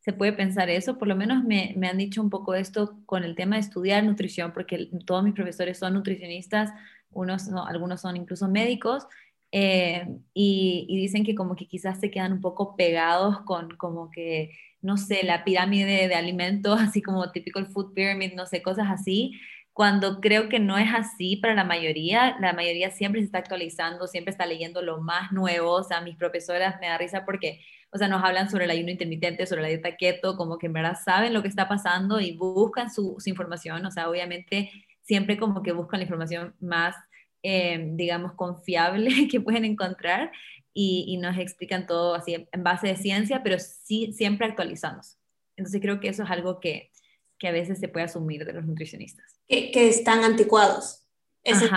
[0.00, 3.22] se puede pensar eso, por lo menos me, me han dicho un poco esto con
[3.24, 6.70] el tema de estudiar nutrición, porque todos mis profesores son nutricionistas,
[7.10, 9.06] unos algunos son incluso médicos,
[9.52, 14.52] eh, y, dicen que como que quizás se quedan un poco pegados con como que,
[14.80, 18.86] no sé, la pirámide de alimentos, así como típico el food pyramid, no sé, cosas
[18.90, 19.32] así,
[19.72, 24.06] cuando creo que no es así para la mayoría, la mayoría siempre se está actualizando,
[24.06, 27.60] siempre está leyendo lo más nuevo, o sea, mis profesoras me da risa porque
[27.92, 30.72] o sea, nos hablan sobre el ayuno intermitente, sobre la dieta keto, como que en
[30.72, 34.70] verdad saben lo que está pasando y buscan su, información, o sea, obviamente
[35.02, 36.94] siempre como que buscan la información más,
[37.42, 40.30] eh, digamos, confiable que pueden encontrar
[40.72, 45.18] y, nos explican todo así en base de ciencia, pero sí siempre actualizamos.
[45.56, 46.90] Entonces creo que eso es algo que,
[47.38, 49.40] que a veces se puede asumir de los nutricionistas.
[49.48, 51.06] Que, que están anticuados.
[51.42, 51.68] Ese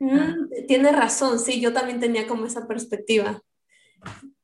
[0.00, 3.40] mm, tiene razón, sí, yo también tenía como esa perspectiva.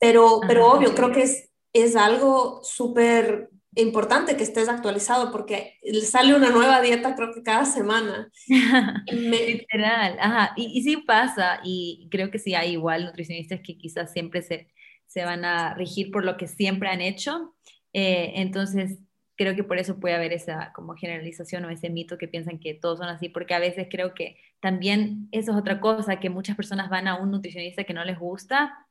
[0.01, 6.35] Pero, pero obvio, creo que es, es algo súper importante que estés actualizado porque sale
[6.35, 8.31] una nueva dieta creo que cada semana.
[9.07, 14.13] Literal, ajá, y, y, sí pasa, y creo que sí hay igual nutricionistas que quizás
[14.13, 14.73] siempre se,
[15.07, 17.55] se van a regir por lo que siempre han hecho,
[17.93, 18.99] eh, entonces
[19.41, 22.75] creo que por eso puede haber esa como generalización o ese mito que piensan que
[22.75, 26.57] todos son así, porque a veces creo que también eso es otra cosa, que muchas
[26.57, 28.87] personas van a un nutricionista que no les gusta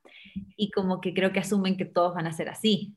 [0.58, 2.96] y como que creo que asumen que todos van a ser así.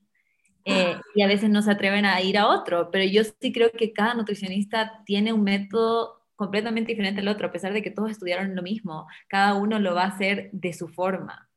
[0.65, 3.71] Eh, y a veces no se atreven a ir a otro, pero yo sí creo
[3.71, 8.11] que cada nutricionista tiene un método completamente diferente al otro, a pesar de que todos
[8.11, 11.51] estudiaron lo mismo, cada uno lo va a hacer de su forma.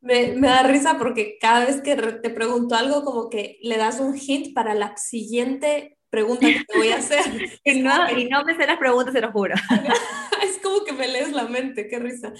[0.00, 4.00] Me, me, da risa porque cada vez que te pregunto algo, como que le das
[4.00, 7.20] un hint para la siguiente pregunta que te voy a hacer.
[7.64, 9.54] y, no, y no me sé las preguntas, se lo juro.
[10.42, 12.32] es como que me lees la mente, qué risa.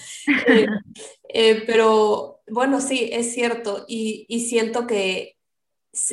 [0.47, 0.67] Eh,
[1.29, 3.85] eh, pero bueno, sí, es cierto.
[3.87, 5.37] Y, y siento que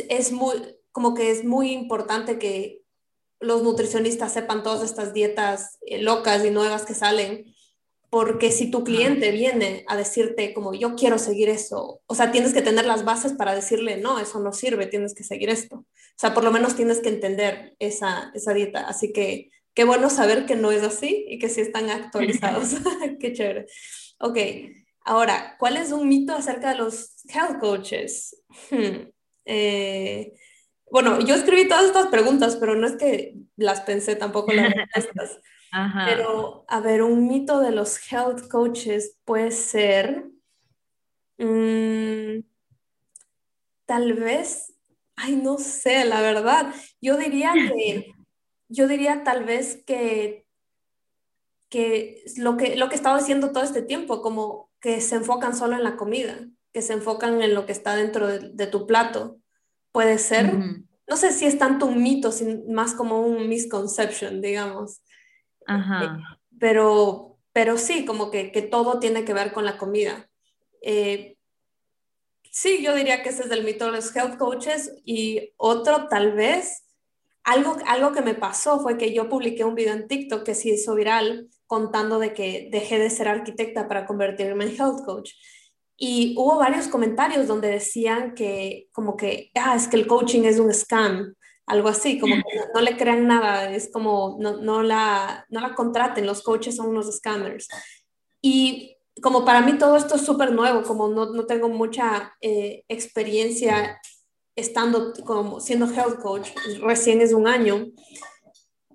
[0.08, 0.54] es muy,
[0.92, 2.82] como que es muy importante que
[3.40, 7.54] los nutricionistas sepan todas estas dietas eh, locas y nuevas que salen
[8.10, 12.54] porque si tu cliente viene a decirte como yo quiero seguir eso, o sea, tienes
[12.54, 15.76] que tener las bases para decirle, no, eso no sirve, tienes que seguir esto.
[15.76, 18.88] O sea, por lo menos tienes que entender esa, esa dieta.
[18.88, 22.74] Así que qué bueno saber que no es así y que sí están actualizados.
[23.20, 23.66] qué chévere.
[24.18, 24.38] Ok,
[25.04, 28.42] ahora, ¿cuál es un mito acerca de los health coaches?
[28.70, 29.10] Hmm,
[29.44, 30.32] eh,
[30.90, 35.40] bueno, yo escribí todas estas preguntas, pero no es que las pensé tampoco las respuestas.
[36.06, 40.26] Pero, a ver, un mito de los health coaches puede ser,
[41.38, 42.40] mm,
[43.86, 44.74] tal vez,
[45.16, 48.12] ay, no sé, la verdad, yo diría que,
[48.68, 50.46] yo diría tal vez que,
[51.68, 55.56] que lo que, lo que he estado haciendo todo este tiempo, como que se enfocan
[55.56, 56.38] solo en la comida,
[56.72, 59.38] que se enfocan en lo que está dentro de, tu plato,
[59.92, 60.54] puede ser.
[61.06, 65.00] No sé si es tanto un mito, sino más como un misconception, digamos.
[65.68, 66.18] Ajá.
[66.58, 70.28] Pero, pero sí, como que, que, todo tiene que ver con la comida.
[70.80, 71.36] Eh,
[72.50, 76.32] sí, yo diría que ese es el mito de los health coaches y otro tal
[76.32, 76.84] vez,
[77.44, 80.70] algo, algo que me pasó fue que yo publiqué un video en TikTok que se
[80.70, 85.32] hizo viral contando de que dejé de ser arquitecta para convertirme en health coach.
[85.96, 90.58] Y hubo varios comentarios donde decían que como que, ah, es que el coaching es
[90.58, 91.34] un scam
[91.68, 92.42] algo así, como que
[92.74, 96.88] no, le crean nada, es como no, no, la, no la contraten, los coaches son
[96.88, 97.68] unos scammers.
[98.40, 102.84] Y como para mí todo esto es súper nuevo, como no, no tengo mucha eh,
[102.88, 104.00] experiencia
[104.56, 106.50] estando como siendo health coach,
[106.80, 107.86] recién es un año,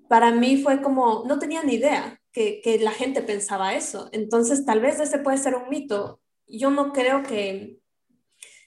[0.09, 4.09] para mí fue como, no tenía ni idea que, que la gente pensaba eso.
[4.11, 6.19] Entonces, tal vez ese puede ser un mito.
[6.47, 7.79] Yo no creo que,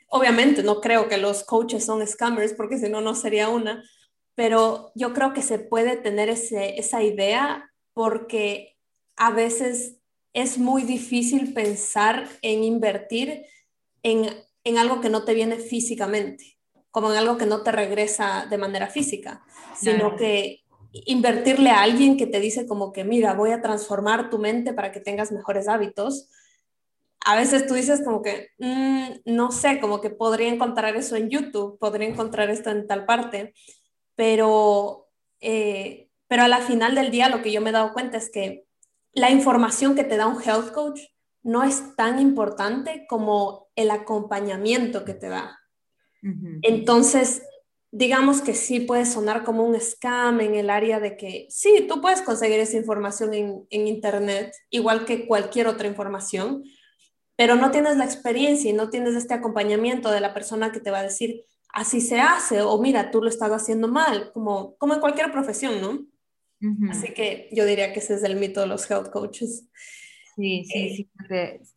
[0.08, 3.82] obviamente no creo que los coaches son scammers, porque si no, no sería una,
[4.36, 8.76] pero yo creo que se puede tener ese, esa idea porque
[9.16, 9.96] a veces
[10.34, 13.46] es muy difícil pensar en invertir
[14.02, 14.28] en,
[14.62, 16.58] en, algo que no te viene físicamente,
[16.90, 19.42] como en algo que no te regresa de manera física,
[19.74, 20.60] sino que
[20.92, 24.92] invertirle a alguien que te dice como que, mira, voy a transformar tu mente para
[24.92, 26.28] que tengas mejores hábitos.
[27.24, 31.30] A veces tú dices como que, mm, no sé, como que podría encontrar eso en
[31.30, 33.54] YouTube, podría encontrar esto en tal parte,
[34.16, 35.08] pero,
[35.40, 38.30] eh, pero a la final del día lo que yo me he dado cuenta es
[38.30, 38.66] que
[39.12, 41.00] la información que te da un health coach
[41.42, 45.60] no es tan importante como el acompañamiento que te da.
[46.62, 47.42] Entonces,
[47.92, 52.00] digamos que sí puede sonar como un scam en el área de que sí, tú
[52.00, 56.64] puedes conseguir esa información en, en Internet, igual que cualquier otra información,
[57.36, 60.90] pero no tienes la experiencia y no tienes este acompañamiento de la persona que te
[60.90, 61.44] va a decir,
[61.76, 65.80] así se hace, o mira, tú lo estás haciendo mal, como, como en cualquier profesión,
[65.80, 66.06] ¿no?
[66.90, 69.68] Así que yo diría que ese es el mito de los health coaches.
[70.34, 71.10] Sí, sí, sí,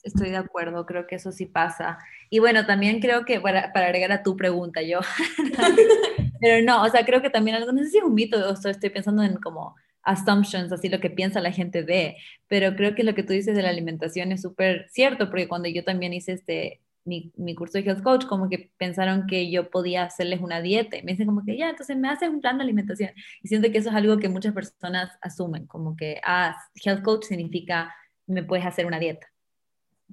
[0.03, 1.99] estoy de acuerdo, creo que eso sí pasa.
[2.29, 4.99] Y bueno, también creo que, para, para agregar a tu pregunta, yo,
[6.41, 8.71] pero no, o sea, creo que también, no sé si es un mito, o sea,
[8.71, 12.15] estoy pensando en como assumptions, así lo que piensa la gente de,
[12.47, 15.67] pero creo que lo que tú dices de la alimentación es súper cierto, porque cuando
[15.67, 19.69] yo también hice este, mi, mi, curso de Health Coach, como que pensaron que yo
[19.69, 20.97] podía hacerles una dieta.
[20.97, 23.11] Y me dicen como que, ya, entonces me haces un plan de alimentación.
[23.41, 27.25] Y siento que eso es algo que muchas personas asumen, como que, ah, Health Coach
[27.25, 27.93] significa,
[28.27, 29.27] me puedes hacer una dieta.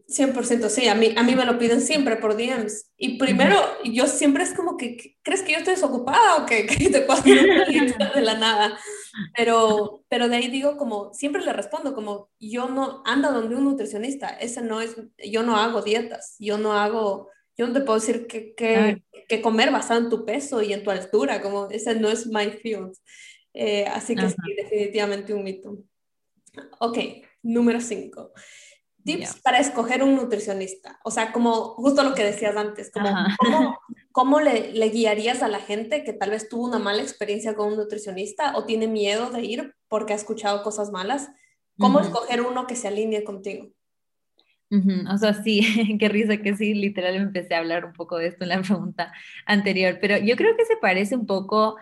[0.09, 2.91] 100%, sí, a mí, a mí me lo piden siempre por DMs.
[2.97, 6.91] Y primero, yo siempre es como que, ¿crees que yo estoy desocupada o que, que
[6.91, 7.23] te puedo
[8.15, 8.79] de la nada?
[9.37, 13.65] Pero, pero de ahí digo como, siempre le respondo como, yo no, anda donde un
[13.65, 17.99] nutricionista, ese no es, yo no hago dietas, yo no hago, yo no te puedo
[17.99, 21.95] decir que, que, que comer basado en tu peso y en tu altura, como ese
[21.95, 22.93] no es my field.
[23.55, 25.79] Eh, así que sí, definitivamente un mito.
[26.81, 26.99] Ok,
[27.43, 28.33] número 5
[29.07, 31.01] tips para escoger un nutricionista?
[31.05, 33.79] O sea, como justo lo que decías antes, como ¿cómo,
[34.13, 37.69] cómo le, le, guiarías a la gente que tal vez tuvo una mala experiencia con
[37.69, 41.31] un nutricionista o tiene miedo de ir porque ha escuchado cosas malas?
[41.79, 43.69] ¿Cómo escoger uno que se alinee contigo?
[44.71, 45.61] O sea, sí,
[46.01, 49.13] qué risa que sí, literal empecé a hablar un poco de esto en la pregunta
[49.47, 51.77] anterior, pero yo creo que se parece un poco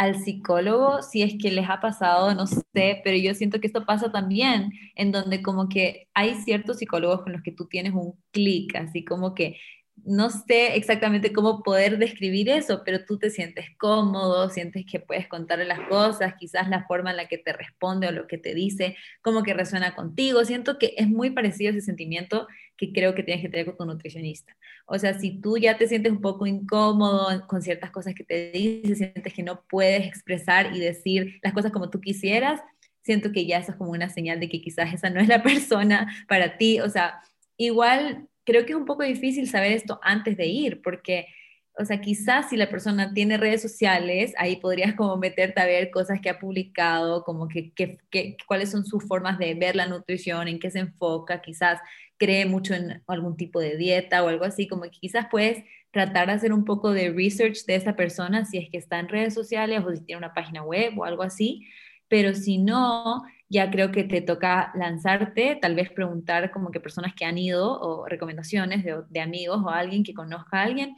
[0.00, 3.84] al psicólogo, si es que les ha pasado, no sé, pero yo siento que esto
[3.84, 8.14] pasa también, en donde como que hay ciertos psicólogos con los que tú tienes un
[8.30, 9.58] clic, así como que
[10.02, 15.28] no sé exactamente cómo poder describir eso, pero tú te sientes cómodo, sientes que puedes
[15.28, 18.54] contarle las cosas, quizás la forma en la que te responde o lo que te
[18.54, 20.46] dice, como que resuena contigo.
[20.46, 22.48] Siento que es muy parecido ese sentimiento
[22.80, 24.56] que creo que tienes que tener con tu nutricionista.
[24.86, 28.50] O sea, si tú ya te sientes un poco incómodo con ciertas cosas que te
[28.52, 32.58] dice, sientes que no puedes expresar y decir las cosas como tú quisieras,
[33.02, 35.42] siento que ya eso es como una señal de que quizás esa no es la
[35.42, 36.80] persona para ti.
[36.80, 37.20] O sea,
[37.58, 41.26] igual creo que es un poco difícil saber esto antes de ir, porque,
[41.78, 45.90] o sea, quizás si la persona tiene redes sociales, ahí podrías como meterte a ver
[45.90, 47.72] cosas que ha publicado, como que,
[48.46, 51.80] cuáles son sus formas de ver la nutrición, en qué se enfoca, quizás
[52.18, 56.26] cree mucho en algún tipo de dieta o algo así, como que quizás puedes tratar
[56.28, 59.34] de hacer un poco de research de esa persona si es que está en redes
[59.34, 61.66] sociales o si tiene una página web o algo así,
[62.08, 67.14] pero si no, ya creo que te toca lanzarte, tal vez preguntar como que personas
[67.14, 70.94] que han ido o recomendaciones de, amigos o alguien que conozca a alguien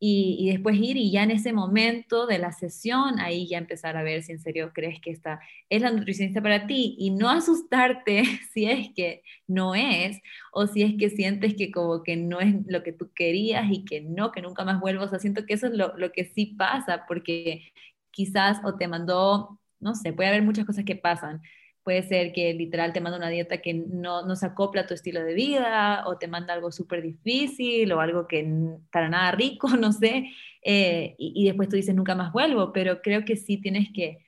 [0.00, 4.02] y, después ir y ya en ese momento de la sesión, ahí ya empezar a
[4.02, 5.40] ver si en serio crees que esta
[5.70, 10.20] es la nutricionista para ti y no asustarte si es que no es
[10.52, 13.84] o si es que sientes que como que no es lo que tú querías y
[13.84, 15.04] que no, que nunca más vuelvo.
[15.04, 17.72] O sea, siento que eso es lo, lo que sí pasa porque
[18.10, 21.42] quizás o te mandó, no sé, puede haber muchas cosas que pasan
[21.84, 24.94] Puede ser que literal te manda una dieta que no, no se acopla a tu
[24.94, 28.44] estilo de vida o te manda algo súper difícil o algo que
[28.90, 30.30] para nada rico, no sé,
[30.62, 34.24] eh, y, después tú dices nunca más vuelvo, pero creo que sí tienes que,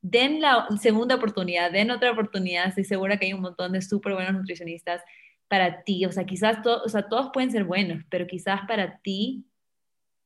[0.00, 4.14] den la segunda oportunidad, den otra oportunidad, estoy segura que hay un montón de súper
[4.14, 5.02] buenos nutricionistas
[5.46, 9.46] para ti, o sea, quizás o sea, todos pueden ser buenos, pero quizás para ti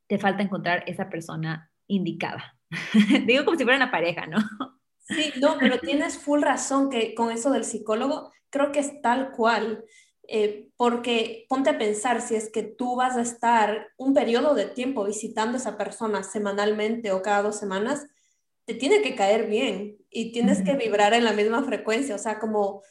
[0.07, 2.57] te falta encontrar esa persona indicada.
[3.26, 4.39] Digo como si fuera una pareja, ¿no?
[5.09, 9.33] Sí, no, pero tienes full razón que con eso del psicólogo, creo que es tal
[9.33, 9.85] cual.
[10.31, 14.67] Eh, porque ponte a pensar si es que tú vas a estar un periodo de
[14.67, 18.07] tiempo visitando a esa persona semanalmente o cada dos semanas,
[18.67, 22.15] te tiene que caer bien y tienes que vibrar en la misma frecuencia.
[22.15, 22.83] O sea, como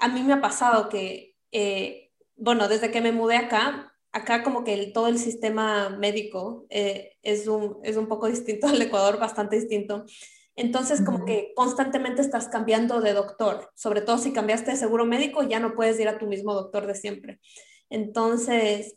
[0.00, 4.64] a mí me ha pasado que, eh, bueno, desde que me mudé acá, acá como
[4.64, 9.56] que todo el sistema médico eh, es, un, es un poco distinto al Ecuador, bastante
[9.56, 10.06] distinto.
[10.58, 15.44] Entonces, como que constantemente estás cambiando de doctor, sobre todo si cambiaste de seguro médico,
[15.44, 17.40] ya no puedes ir a tu mismo doctor de siempre.
[17.90, 18.96] Entonces,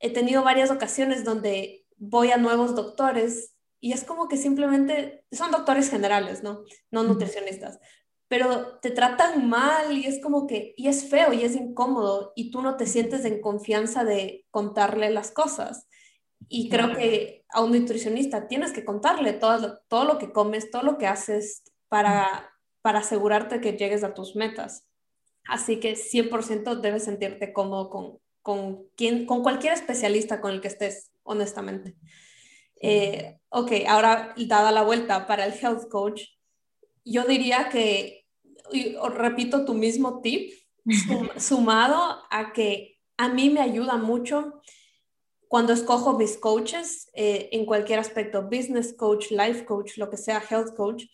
[0.00, 5.50] he tenido varias ocasiones donde voy a nuevos doctores y es como que simplemente son
[5.50, 6.64] doctores generales, ¿no?
[6.90, 7.78] No nutricionistas,
[8.28, 12.50] pero te tratan mal y es como que, y es feo y es incómodo y
[12.50, 15.87] tú no te sientes en confianza de contarle las cosas.
[16.48, 20.82] Y creo que a un nutricionista tienes que contarle todo, todo lo que comes, todo
[20.82, 22.50] lo que haces para,
[22.82, 24.86] para asegurarte que llegues a tus metas.
[25.48, 30.68] Así que 100% debes sentirte cómodo con, con, quien, con cualquier especialista con el que
[30.68, 31.96] estés, honestamente.
[32.80, 36.22] Eh, ok, ahora dada la vuelta para el health coach,
[37.04, 38.26] yo diría que,
[39.14, 40.52] repito tu mismo tip,
[41.36, 44.60] sumado a que a mí me ayuda mucho
[45.48, 50.42] cuando escojo mis coaches eh, en cualquier aspecto, business coach, life coach, lo que sea,
[50.48, 51.04] health coach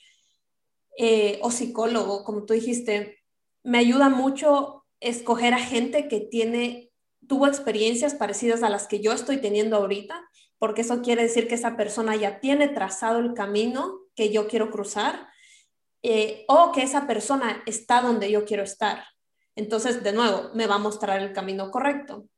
[0.99, 3.19] eh, o psicólogo, como tú dijiste,
[3.63, 6.91] me ayuda mucho escoger a gente que tiene,
[7.27, 10.29] tuvo experiencias parecidas a las que yo estoy teniendo ahorita,
[10.59, 14.71] porque eso quiere decir que esa persona ya tiene trazado el camino que yo quiero
[14.71, 15.29] cruzar
[16.03, 19.05] eh, o que esa persona está donde yo quiero estar.
[19.57, 22.29] Entonces, de nuevo, me va a mostrar el camino correcto.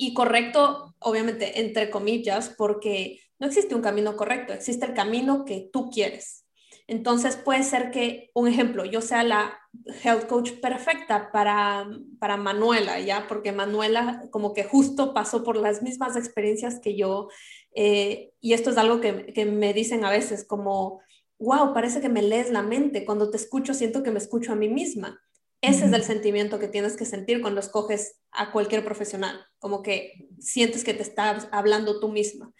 [0.00, 5.68] Y correcto, obviamente, entre comillas, porque no existe un camino correcto, existe el camino que
[5.72, 6.46] tú quieres.
[6.86, 9.58] Entonces puede ser que, un ejemplo, yo sea la
[10.04, 11.86] health coach perfecta para,
[12.18, 13.26] para Manuela, ¿ya?
[13.28, 17.28] Porque Manuela como que justo pasó por las mismas experiencias que yo.
[17.74, 21.00] Eh, y esto es algo que, que me dicen a veces como,
[21.38, 23.04] wow, parece que me lees la mente.
[23.04, 25.20] Cuando te escucho siento que me escucho a mí misma.
[25.60, 30.28] Ese es el sentimiento que tienes que sentir cuando escoges a cualquier profesional, como que
[30.38, 32.52] sientes que te estás hablando tú misma.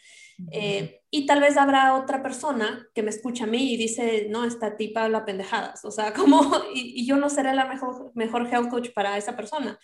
[0.53, 4.45] Eh, y tal vez habrá otra persona que me escucha a mí y dice, no,
[4.45, 8.69] esta tipa habla pendejadas, o sea, como, y, yo no seré la mejor, mejor health
[8.71, 9.79] coach para esa persona.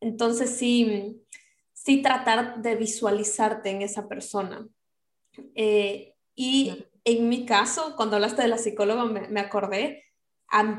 [0.00, 1.22] Entonces, sí,
[1.72, 4.66] sí tratar de visualizarte en esa persona.
[5.54, 10.04] Eh, y en mi caso, cuando hablaste de la psicóloga, me, me acordé,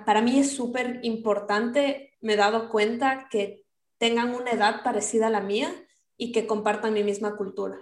[0.06, 3.66] para mí es súper importante, me he dado cuenta que
[3.98, 5.74] tengan una edad parecida a la mía
[6.18, 7.78] y que compartan mi misma cultura.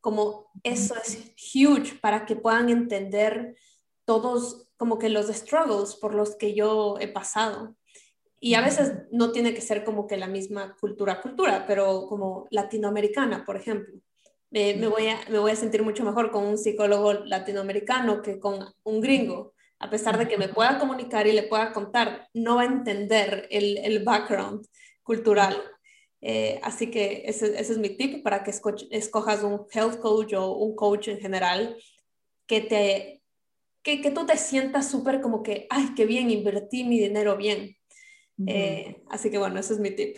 [0.00, 3.56] Como eso es huge para que puedan entender
[4.04, 7.76] todos como que los struggles por los que yo he pasado.
[8.40, 12.48] Y a veces no tiene que ser como que la misma cultura, cultura, pero como
[12.50, 14.00] latinoamericana, por ejemplo.
[14.50, 18.74] me, voy a, me voy a sentir mucho mejor con un psicólogo latinoamericano que con
[18.82, 19.51] un gringo,
[19.82, 23.48] a pesar de que me pueda comunicar y le pueda contar, no va a entender
[23.50, 24.64] el, el background
[25.02, 25.60] cultural.
[26.20, 30.52] Eh, así que ese, ese, es mi tip para que escojas un health coach o
[30.52, 31.76] un coach en general
[32.46, 33.22] que te
[33.82, 37.76] que, que tú te sientas súper como que, ay, qué bien, invertí mi dinero bien.
[38.46, 40.16] Eh, así que bueno, ese es mi tip.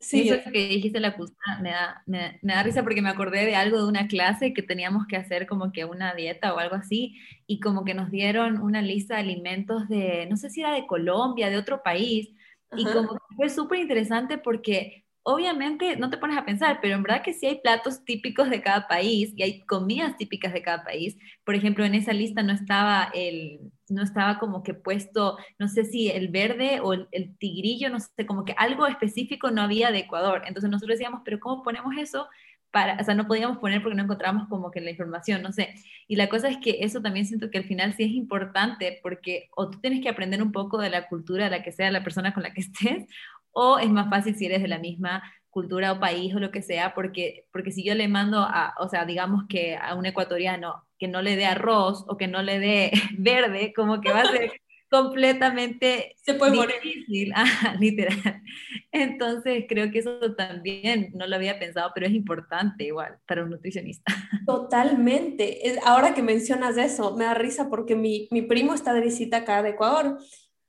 [0.00, 3.54] Sí, eso que dijiste la cultura me da, me, da risa porque me acordé de
[3.54, 7.18] algo de una clase que teníamos que hacer como que una dieta o algo así
[7.46, 10.86] y como que nos dieron una lista de alimentos de, no sé si era de
[10.86, 12.30] Colombia, de otro país,
[12.76, 17.02] y como que fue súper interesante porque obviamente no te pones a pensar, pero en
[17.02, 20.84] verdad que sí hay platos típicos de cada país y hay comidas típicas de cada
[20.84, 21.16] país.
[21.44, 25.84] Por ejemplo, en esa lista no estaba el, no estaba como que puesto, no sé
[25.84, 29.98] si el verde o el, tigrillo, no sé, como que algo específico no había de
[30.00, 30.42] Ecuador.
[30.46, 32.28] Entonces nosotros decíamos, pero ¿cómo ponemos eso?
[32.70, 35.74] Para, o sea, no podíamos poner porque no encontramos como que la información, no sé.
[36.06, 39.48] Y la cosa es que eso también siento que al final sí es importante porque
[39.56, 42.04] o tú tienes que aprender un poco de la cultura de la que sea la
[42.04, 43.08] persona con la que estés,
[43.52, 46.62] o es más fácil si eres de la misma cultura o país o lo que
[46.62, 50.86] sea, porque, porque si yo le mando a, o sea, digamos que a un ecuatoriano
[50.98, 54.30] que no le dé arroz o que no le dé verde, como que va a
[54.30, 54.52] ser
[54.90, 57.32] completamente Se puede difícil,
[57.78, 58.42] literal.
[58.90, 63.50] Entonces creo que eso también no lo había pensado, pero es importante igual para un
[63.50, 64.12] nutricionista.
[64.46, 65.78] Totalmente.
[65.84, 69.62] Ahora que mencionas eso, me da risa porque mi, mi primo está de visita acá
[69.62, 70.18] de Ecuador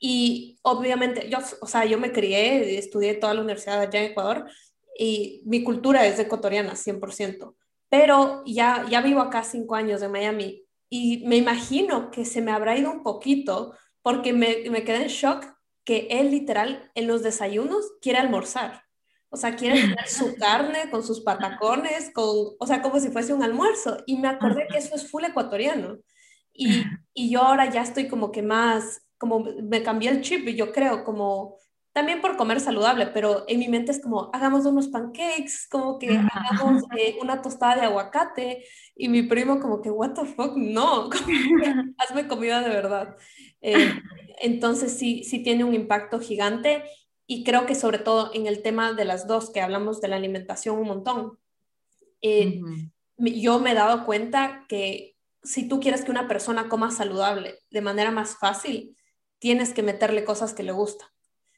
[0.03, 4.49] y obviamente, yo, o sea, yo me crié, estudié toda la universidad allá en Ecuador
[4.97, 7.55] y mi cultura es ecuatoriana, 100%.
[7.87, 12.51] Pero ya, ya vivo acá cinco años en Miami y me imagino que se me
[12.51, 15.45] habrá ido un poquito porque me, me quedé en shock
[15.83, 18.83] que él literal en los desayunos quiere almorzar.
[19.29, 22.25] O sea, quiere tener su carne con sus patacones, con,
[22.59, 23.97] o sea, como si fuese un almuerzo.
[24.07, 25.99] Y me acordé que eso es full ecuatoriano.
[26.51, 26.83] Y,
[27.13, 30.71] y yo ahora ya estoy como que más como me cambié el chip y yo
[30.71, 31.59] creo como
[31.93, 36.09] también por comer saludable, pero en mi mente es como hagamos unos pancakes, como que
[36.09, 38.65] hagamos eh, una tostada de aguacate.
[38.95, 41.11] Y mi primo como que what the fuck, no,
[41.99, 43.15] hazme comida de verdad.
[43.61, 43.93] Eh,
[44.39, 46.83] entonces sí, sí tiene un impacto gigante
[47.27, 50.15] y creo que sobre todo en el tema de las dos, que hablamos de la
[50.15, 51.37] alimentación un montón,
[52.23, 52.59] eh,
[53.17, 57.81] yo me he dado cuenta que si tú quieres que una persona coma saludable de
[57.81, 58.95] manera más fácil,
[59.41, 61.09] tienes que meterle cosas que le gustan,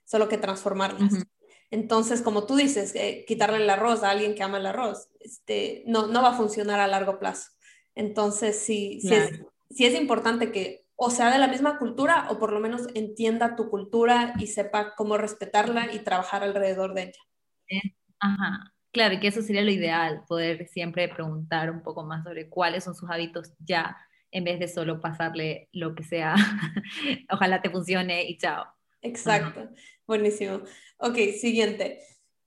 [0.06, 1.26] solo que transformarlas.
[1.70, 5.84] Entonces, como tú dices, eh, quitarle el arroz a alguien que ama el arroz, este,
[5.86, 7.52] no, no va a funcionar a largo plazo.
[7.94, 12.40] Entonces, sí, sí, es, sí es importante que o sea de la misma cultura o
[12.40, 17.82] por lo menos entienda tu cultura y sepa cómo respetarla y trabajar alrededor de ella.
[18.20, 18.74] Ajá.
[18.94, 22.84] Claro, y que eso sería lo ideal, poder siempre preguntar un poco más sobre cuáles
[22.84, 23.98] son sus hábitos ya
[24.34, 26.36] en vez de solo pasarle lo que sea.
[27.32, 28.66] Ojalá te funcione y chao.
[29.02, 29.70] Exacto,
[30.08, 30.62] buenísimo.
[30.98, 32.00] Ok, siguiente.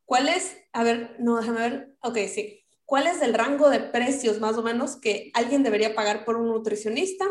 [0.04, 2.64] ¿Cuál es, a ver, no, déjame ver, ok, sí.
[2.84, 6.48] ¿Cuál es el rango de precios más o menos que alguien debería pagar por un
[6.48, 7.26] nutricionista?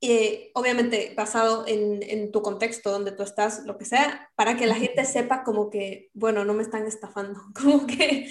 [0.00, 4.66] Eh, obviamente basado en, en, tu contexto, donde tú estás, lo que sea, para que
[4.66, 8.28] la gente sepa como que, bueno, no me están estafando, como que,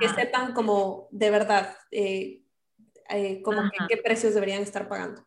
[0.00, 2.42] que, sepan como de verdad eh,
[3.08, 5.22] eh, como que, qué precios deberían estar pagando.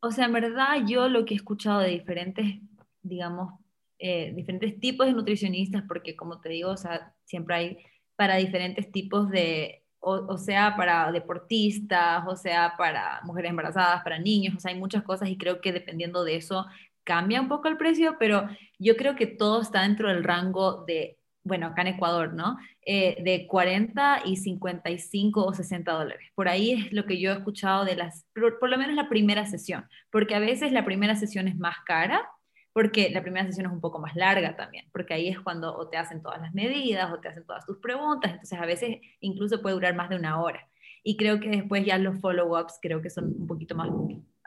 [0.00, 2.60] O sea, en verdad yo lo que he escuchado de diferentes,
[3.02, 3.54] digamos,
[3.98, 7.78] eh, diferentes tipos de nutricionistas, porque como te digo, o sea, siempre hay
[8.14, 14.54] para diferentes tipos de, o, sea, para deportistas, o sea, para mujeres embarazadas, para niños,
[14.56, 16.66] o sea, hay muchas cosas y creo que dependiendo de eso
[17.04, 18.48] cambia un poco el precio, pero
[18.78, 22.58] yo creo que todo está dentro del rango de bueno, acá en Ecuador, ¿no?
[22.84, 26.28] Eh, de 40 y 55 o 60 dólares.
[26.34, 29.46] Por ahí es lo que yo he escuchado de las, por, lo menos la primera
[29.46, 32.28] sesión, porque a veces la primera sesión es más cara,
[32.72, 35.88] porque la primera sesión es un poco más larga también, porque ahí es cuando o
[35.88, 39.62] te hacen todas las medidas o te hacen todas tus preguntas, entonces a veces incluso
[39.62, 40.68] puede durar más de una hora.
[41.04, 43.88] Y creo que después ya los follow-ups creo que son un poquito más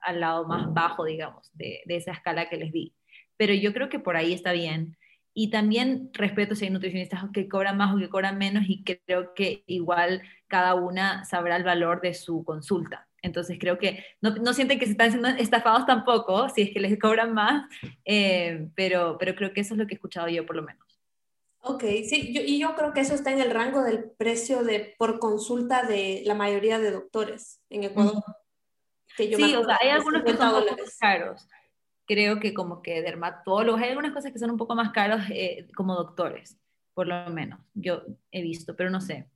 [0.01, 2.93] al lado más bajo, digamos, de, de esa escala que les di.
[3.37, 4.97] Pero yo creo que por ahí está bien
[5.41, 9.33] y también respeto si hay nutricionistas que cobran más o que cobran menos y creo
[9.33, 13.07] que igual cada una sabrá el valor de su consulta.
[13.21, 16.81] Entonces creo que no, no sienten que se están siendo estafados tampoco, si es que
[16.81, 17.69] les cobran más,
[18.03, 20.99] eh, pero, pero creo que eso es lo que he escuchado yo por lo menos.
[21.61, 24.93] Ok, sí, yo, y yo creo que eso está en el rango del precio de,
[24.97, 28.21] por consulta de la mayoría de doctores en Ecuador.
[29.15, 31.47] Que yo sí, o sea, hay algunos que 50 son caros.
[32.09, 35.67] Creo que como que dermatólogos, hay algunas cosas que son un poco más caros eh,
[35.75, 36.57] como doctores,
[36.95, 37.59] por lo menos.
[37.75, 38.01] Yo
[38.31, 39.27] he visto, pero no sé.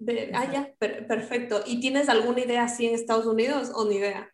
[0.00, 1.62] De- ah, ya, per- perfecto.
[1.66, 4.32] ¿Y tienes alguna idea así en Estados Unidos o ni idea?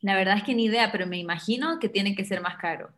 [0.00, 2.90] La verdad es que ni idea, pero me imagino que tiene que ser más caro,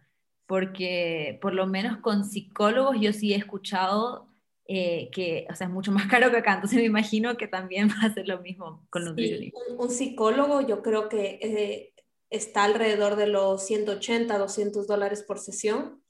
[0.46, 4.28] porque por lo menos con psicólogos yo sí he escuchado
[4.66, 7.88] eh, que, o sea, es mucho más caro que acá, entonces me imagino que también
[7.90, 9.62] va a ser lo mismo con Sí, nutricionistas.
[9.70, 11.89] un, un psicólogo yo creo que eh,
[12.30, 16.02] está alrededor de los 180, 200 dólares por sesión.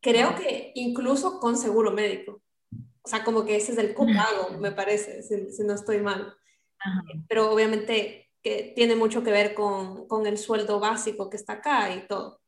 [0.00, 2.42] Creo que incluso con seguro médico.
[3.02, 6.34] O sea, como que ese es el copago, me parece, si, si no estoy mal.
[6.78, 7.02] Ajá.
[7.28, 11.92] Pero obviamente que tiene mucho que ver con, con el sueldo básico que está acá
[11.92, 12.40] y todo.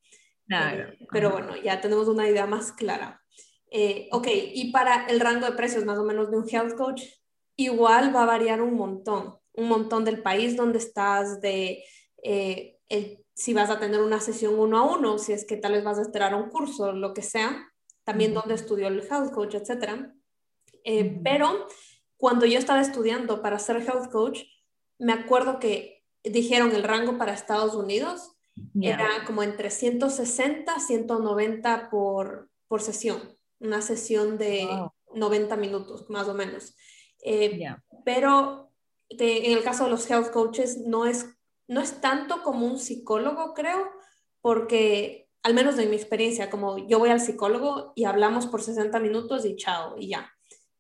[0.46, 0.92] Claro.
[0.92, 3.20] Eh, pero bueno, ya tenemos una idea más clara.
[3.68, 7.02] Eh, ok, y para el rango de precios más o menos de un health coach,
[7.56, 11.84] igual va a variar un montón, un montón del país donde estás, de
[12.22, 15.72] eh, el- si vas a tener una sesión uno a uno, si es que tal
[15.72, 17.70] vez vas a esperar un curso, lo que sea,
[18.05, 18.41] también Ujú.
[18.41, 20.12] donde estudió el health coach, etc.
[20.84, 21.20] Eh.
[21.22, 21.66] Pero
[22.16, 24.41] cuando yo estaba estudiando para ser health coach,
[24.99, 28.32] me acuerdo que dijeron el rango para Estados Unidos
[28.74, 28.95] Ya.
[28.95, 34.93] era como entre 160, 190 por, por sesión, una sesión de Wow.
[35.14, 36.74] 90 minutos más o menos.
[37.22, 37.84] Eh, Ya.
[38.05, 38.72] Pero
[39.11, 41.26] de- en el caso de los health coaches no es,
[41.68, 43.90] no es tanto como un psicólogo, creo,
[44.40, 48.98] porque al menos en mi experiencia, como yo voy al psicólogo y hablamos por 60
[49.00, 50.30] minutos y chao, y ya.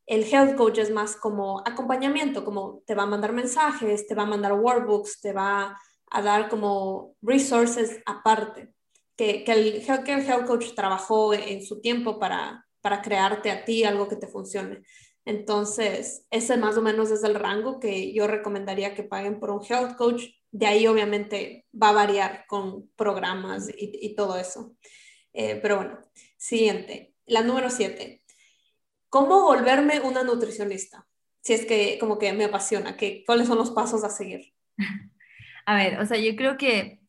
[0.06, 4.22] El health coach es más como acompañamiento, como te va a mandar mensajes, te va
[4.22, 5.78] a mandar workbooks, te va
[6.10, 8.72] a dar como resources aparte,
[9.16, 13.64] que, que, el, que el health coach trabajó en su tiempo para, para crearte a
[13.64, 14.82] ti algo que te funcione.
[15.26, 19.60] Entonces, ese más o menos es el rango que yo recomendaría que paguen por un
[19.62, 20.24] health coach.
[20.50, 24.76] De ahí obviamente va a variar con programas y, y todo eso.
[25.32, 25.98] Eh, pero bueno,
[26.36, 28.22] siguiente, la número siete.
[29.08, 31.06] ¿Cómo volverme una nutricionista?
[31.40, 34.52] Si es que como que me apasiona, que, ¿cuáles son los pasos a seguir?
[35.66, 37.00] A ver, o sea, yo creo que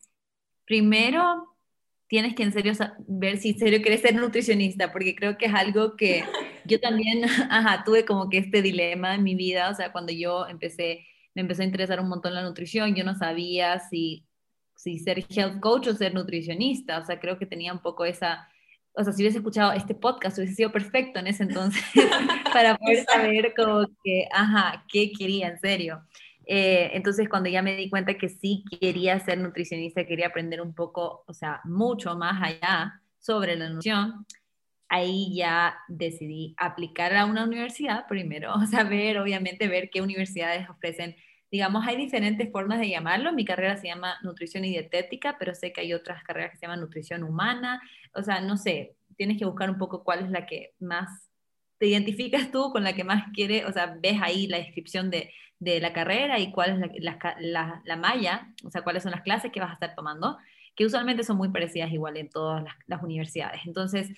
[0.66, 1.56] primero
[2.08, 2.74] tienes que en serio
[3.06, 6.24] ver si en serio quieres ser nutricionista, porque creo que es algo que
[6.66, 10.46] yo también, ajá, tuve como que este dilema en mi vida, o sea, cuando yo
[10.46, 14.26] empecé, me empezó a interesar un montón la nutrición, yo no sabía si,
[14.74, 18.48] si ser health coach o ser nutricionista, o sea, creo que tenía un poco esa,
[18.92, 21.82] o sea, si hubiese escuchado este podcast hubiese sido perfecto en ese entonces
[22.52, 26.02] para poder saber como que, ajá, qué quería en serio.
[26.46, 30.74] Eh, entonces, cuando ya me di cuenta que sí quería ser nutricionista, quería aprender un
[30.74, 34.26] poco, o sea, mucho más allá sobre la nutrición,
[34.90, 40.68] ahí ya decidí aplicar a una universidad primero, o sea, ver, obviamente, ver qué universidades
[40.68, 41.16] ofrecen.
[41.50, 43.32] Digamos, hay diferentes formas de llamarlo.
[43.32, 46.62] Mi carrera se llama nutrición y dietética, pero sé que hay otras carreras que se
[46.62, 47.80] llaman nutrición humana.
[48.14, 51.08] O sea, no sé, tienes que buscar un poco cuál es la que más
[51.78, 55.32] te identificas tú con la que más quiere, o sea, ves ahí la descripción de,
[55.60, 59.12] de la carrera y cuál es la, la, la, la, malla, o sea, cuáles son
[59.12, 60.36] las clases que vas a estar tomando,
[60.76, 63.62] que usualmente son muy parecidas igual en todas las, las universidades.
[63.64, 64.10] Entonces,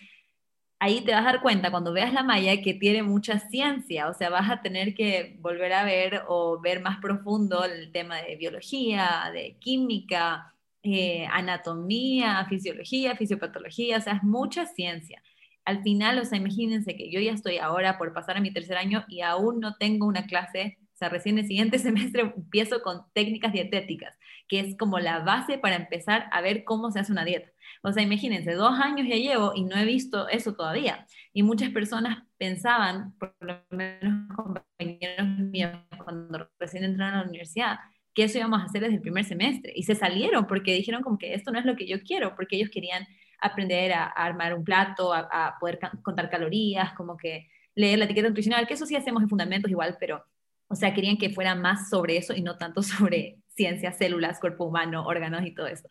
[0.83, 4.15] ahí te vas a dar cuenta cuando veas la malla que tiene mucha ciencia, o
[4.15, 8.37] sea, vas a tener que volver a ver o ver más profundo el tema de
[8.37, 15.23] biología, de química, eh, anatomía, fisiología, fisiopatología, o sea, es mucha ciencia
[15.65, 18.77] al final, o sea, imagínense que yo ya estoy ahora por pasar a mi tercer
[18.77, 23.03] año y aún no tengo una clase, o sea, recién el siguiente semestre empiezo con
[23.13, 24.17] técnicas dietéticas,
[24.49, 27.52] que es como la base para empezar a ver cómo se hace una dieta.
[27.85, 31.05] O sea, imagínense, dos años ya llevo y no he visto eso todavía.
[31.33, 35.73] Y muchas personas pensaban, por lo menos compañeros míos,
[36.05, 37.79] cuando recién entraron a la universidad,
[38.15, 39.73] que eso íbamos a hacer desde el primer semestre.
[39.75, 42.57] Y se salieron porque dijeron como que esto no es lo que yo quiero, porque
[42.57, 43.05] ellos querían
[43.41, 48.05] aprender a, a armar un plato, a, a poder contar calorías, como que leer la
[48.05, 50.25] etiqueta nutricional, que eso sí hacemos en fundamentos igual, pero,
[50.69, 54.67] o sea, querían que fuera más sobre eso y no tanto sobre ciencias, células, cuerpo
[54.67, 55.91] humano, órganos y todo eso.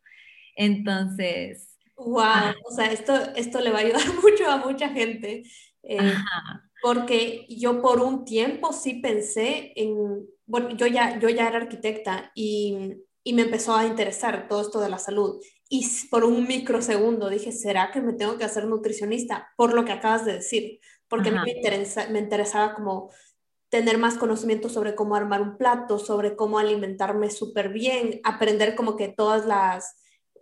[0.56, 1.70] Entonces...
[1.98, 5.44] Wow, o sea, esto, esto le va a ayudar mucho a mucha gente,
[5.84, 6.14] eh,
[6.82, 12.32] porque yo por un tiempo sí pensé en, bueno, yo ya, yo ya era arquitecta
[12.34, 15.39] y, y me empezó a interesar todo esto de la salud
[15.74, 19.50] y por un microsegundo dije, ¿será que me tengo que hacer nutricionista?
[19.56, 21.42] Por lo que acabas de decir, porque Ajá.
[21.42, 23.10] a mí me, interesa, me interesaba como
[23.70, 28.98] tener más conocimiento sobre cómo armar un plato, sobre cómo alimentarme súper bien, aprender como
[28.98, 29.96] que todas las,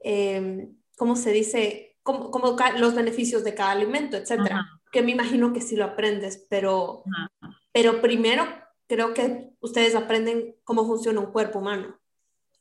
[0.04, 0.68] eh,
[1.00, 1.98] ¿cómo se dice?
[2.04, 4.68] Como, como los beneficios de cada alimento, etcétera.
[4.92, 7.32] Que me imagino que sí lo aprendes, pero, Ajá.
[7.72, 8.46] pero primero
[8.88, 12.00] creo que ustedes aprenden cómo funciona un cuerpo humano.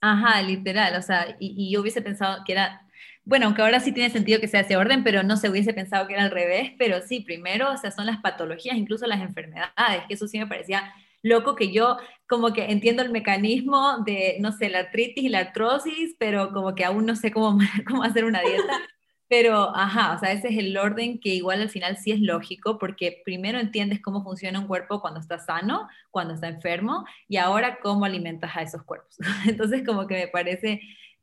[0.00, 2.88] Ajá, literal, o sea, y, y yo hubiese pensado que era
[3.28, 6.06] bueno, aunque ahora sí tiene sentido que sea ese orden, pero no se hubiese pensado
[6.06, 10.04] que era al revés, pero sí, primero, o sea, son las patologías, incluso las enfermedades,
[10.08, 11.98] que eso sí me parecía loco que yo
[12.28, 16.74] como que entiendo el mecanismo de, no sé, la artritis y la artrosis, pero como
[16.74, 17.58] que aún no sé cómo,
[17.88, 18.80] cómo hacer una dieta.
[19.28, 22.78] Pero, ajá, o sea, ese es el orden que igual al final sí es lógico,
[22.78, 27.78] porque primero entiendes cómo funciona un cuerpo cuando está sano, cuando está enfermo, y ahora
[27.82, 29.18] cómo alimentas a esos cuerpos.
[29.46, 30.80] Entonces, como que me parece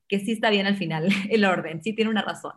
[0.07, 2.53] que sí está bien al final el orden, sí tiene una razón.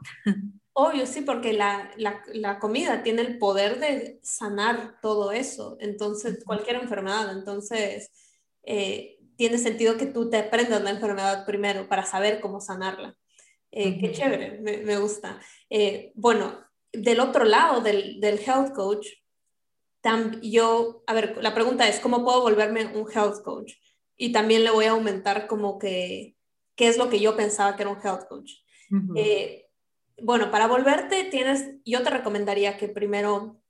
[0.80, 6.44] Obvio, sí, porque la, la, la comida tiene el poder de sanar todo eso, entonces
[6.44, 8.12] cualquier enfermedad, entonces
[8.62, 13.16] eh, tiene sentido que tú te aprendas la enfermedad primero para saber cómo sanarla.
[13.72, 15.40] Eh, qué chévere, me, me gusta.
[15.68, 16.56] Eh, bueno,
[16.92, 19.08] del otro lado del, del health coach,
[20.42, 23.72] yo, a ver, la pregunta es, ¿cómo puedo volverme un health coach?
[24.16, 26.36] Y también le voy a aumentar como que
[26.76, 28.52] qué es lo que yo pensaba que era un health coach.
[29.16, 29.67] Eh,
[30.22, 33.60] bueno, para volverte tienes, yo te recomendaría que primero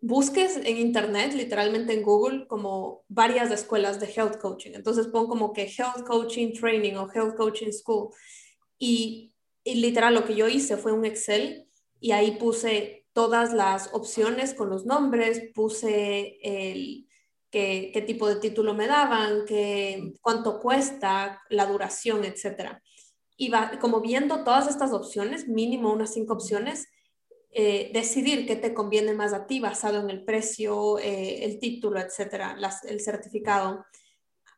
[0.00, 4.72] busques en internet, literalmente en Google, como varias escuelas de health coaching.
[4.74, 8.10] Entonces pon como que health coaching training o health coaching school.
[8.78, 9.34] Y,
[9.64, 11.68] y literal lo que yo hice fue un Excel
[11.98, 17.06] y ahí puse todas las opciones con los nombres, puse el,
[17.50, 22.80] qué, tipo de título me daban, qué, cuánto cuesta, la duración, etc.
[23.36, 26.88] Y va, como viendo todas estas opciones, mínimo unas cinco opciones,
[27.50, 31.98] eh, decidir qué te conviene más a ti basado en el precio, eh, el título,
[31.98, 32.56] etcétera,
[32.86, 33.86] el certificado.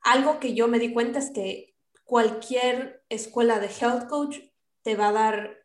[0.03, 4.39] Algo que yo me di cuenta es que cualquier escuela de health coach
[4.83, 5.65] te va a dar,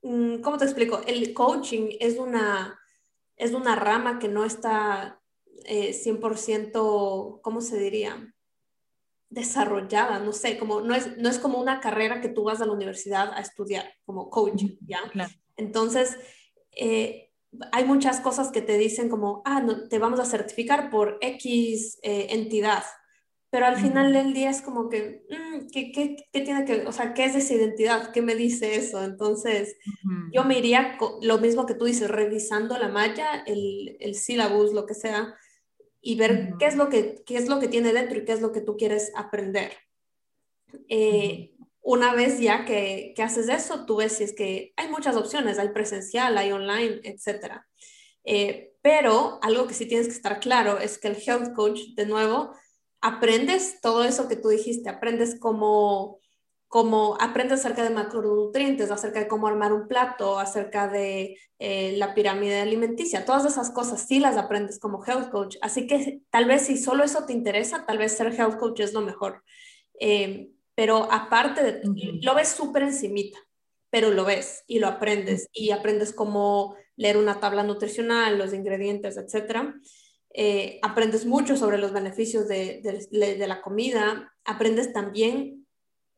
[0.00, 1.00] ¿cómo te explico?
[1.06, 2.80] El coaching es una,
[3.36, 5.20] es una rama que no está
[5.66, 8.34] 100%, eh, ¿cómo se diría?
[9.34, 12.66] Desarrollada, no sé, como no es, no es como una carrera que tú vas a
[12.66, 15.00] la universidad a estudiar, como coaching, ¿ya?
[15.56, 16.16] Entonces,
[16.70, 17.32] eh,
[17.72, 21.98] hay muchas cosas que te dicen como, ah, no, te vamos a certificar por X
[22.02, 22.84] eh, entidad,
[23.50, 26.92] pero al final del día es como que, mm, ¿qué, qué, qué, tiene que, o
[26.92, 28.10] sea, qué es esa identidad?
[28.12, 29.02] ¿Qué me dice eso?
[29.04, 29.76] Entonces,
[30.32, 34.86] yo me iría, lo mismo que tú dices, revisando la malla, el, el syllabus, lo
[34.86, 35.34] que sea,
[36.06, 38.42] y ver qué, es lo que, qué es lo que tiene dentro y qué es
[38.42, 39.72] lo que tú quieres aprender.
[40.88, 45.16] Eh, una vez ya que, que, haces eso, tú ves si es que hay muchas
[45.16, 47.62] opciones, hay presencial, hay online, etc.
[48.22, 52.04] Eh, pero algo que sí tienes que estar claro es que el health coach, de
[52.04, 52.54] nuevo,
[53.00, 56.20] aprendes todo eso que tú dijiste, aprendes cómo
[56.74, 62.16] como aprendes acerca de macronutrientes, acerca de cómo armar un plato, acerca de eh, la
[62.16, 65.56] pirámide alimenticia, todas esas cosas sí las aprendes como health coach.
[65.62, 68.92] Así que tal vez si solo eso te interesa, tal vez ser health coach es
[68.92, 69.44] lo mejor.
[70.00, 71.82] Eh, pero aparte, de,
[72.20, 73.38] lo ves súper encimita,
[73.88, 79.16] pero lo ves y lo aprendes y aprendes cómo leer una tabla nutricional, los ingredientes,
[79.16, 79.76] etc.
[80.30, 85.63] Eh, aprendes mucho sobre los beneficios de, de, de la comida, aprendes también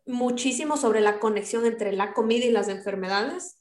[0.07, 3.61] muchísimo sobre la conexión entre la comida y las enfermedades,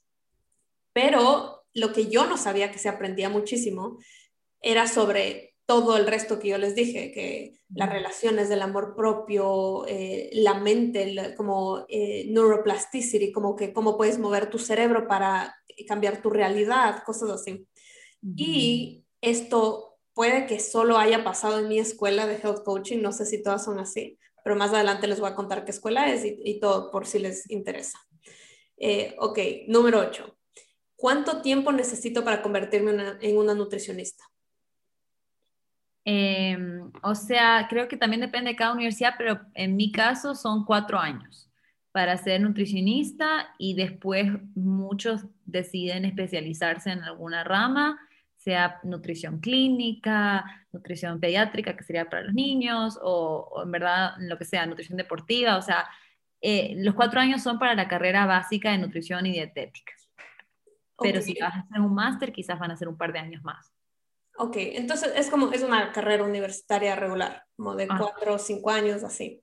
[0.94, 3.98] pero lo que yo no sabía que se aprendía muchísimo
[4.62, 9.86] era sobre todo el resto que yo les dije, que las relaciones del amor propio,
[9.88, 15.56] eh, la mente, como eh, neuroplasticity, como que cómo puedes mover tu cerebro para
[15.88, 17.68] cambiar tu realidad, cosas así.
[18.36, 23.26] Y esto puede que solo haya pasado en mi escuela de health coaching, no sé
[23.26, 26.60] si todas son así, pero más adelante les voy a contar qué escuela es y,
[26.60, 27.98] todo por si les interesa.
[28.78, 30.38] Eh, ok, número 8.
[30.96, 32.92] ¿Cuánto tiempo necesito para convertirme
[33.22, 34.24] en una nutricionista?
[36.04, 40.64] Em, o sea, creo que también depende de cada universidad, pero en mi caso son
[40.64, 41.50] cuatro años
[41.92, 48.00] para ser nutricionista y después muchos deciden especializarse en alguna rama
[48.46, 54.46] sea nutrición clínica, nutrición pediátrica, que sería para los niños, o, en verdad lo que
[54.46, 55.90] sea, nutrición deportiva, o sea,
[56.42, 59.94] eh, los cuatro años son para la carrera básica de nutrición y dietética.
[61.00, 63.44] Pero si vas a hacer un máster, quizás van a ser un par de años
[63.44, 63.74] más.
[64.38, 67.98] Ok, entonces es como, es una carrera universitaria regular, como de ah.
[67.98, 69.42] cuatro o cinco años, así.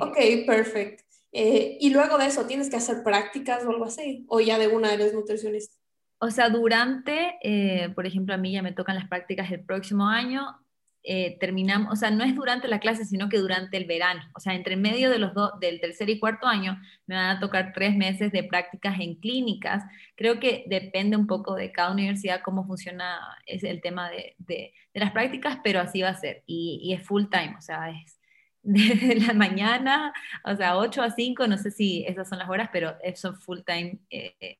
[0.00, 0.16] Ok,
[0.46, 1.04] perfecto.
[1.32, 4.24] Eh, y luego de eso, ¿tienes que hacer prácticas o algo así?
[4.28, 5.76] ¿O ya de una eres nutricionista?
[6.22, 10.06] O sea, durante, eh, por ejemplo, a mí ya me tocan las prácticas el próximo
[10.06, 10.60] año,
[11.02, 14.20] eh, terminamos, o sea, no es durante la clase, sino que durante el verano.
[14.34, 17.40] O sea, entre medio de los dos, del tercer y cuarto año, me van a
[17.40, 19.82] tocar tres meses de prácticas en clínicas.
[20.14, 24.74] Creo que depende un poco de cada universidad cómo funciona es el tema de, de,
[24.92, 26.42] las prácticas, pero así va a ser.
[26.46, 28.20] Y, y, es full time, o sea, es,
[28.62, 30.12] de la mañana,
[30.44, 33.60] o sea, 8 a 5, no sé si esas son las horas, pero son full
[33.64, 33.98] time.
[34.10, 34.58] Eh,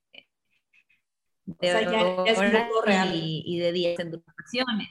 [1.61, 3.15] de o sea, horas real.
[3.15, 4.89] Y, y, de días en vacaciones.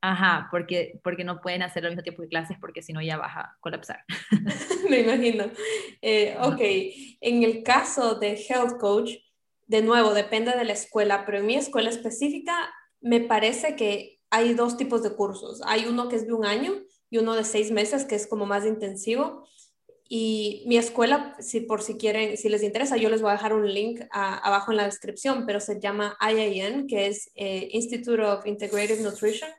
[0.00, 3.16] Ajá, porque, porque no pueden hacer al mismo tiempo que clases porque si no ya
[3.16, 4.04] vas a colapsar.
[4.90, 5.50] Me imagino.
[6.00, 6.60] Eh, ok,
[7.20, 9.14] en el caso de Health Coach,
[9.66, 14.54] de nuevo, depende de la escuela, pero en mi escuela específica me parece que hay
[14.54, 15.60] dos tipos de cursos.
[15.66, 16.74] Hay uno que es de un año
[17.10, 19.46] y uno de seis meses, que es como más intensivo.
[20.08, 23.52] Y mi escuela, si por si quieren, si les interesa, yo les voy a dejar
[23.52, 28.46] un link abajo en la descripción, pero se llama IIN, que es eh, Institute of
[28.46, 29.50] Integrative Nutrition.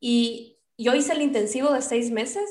[0.00, 2.48] Y yo hice el intensivo de seis meses,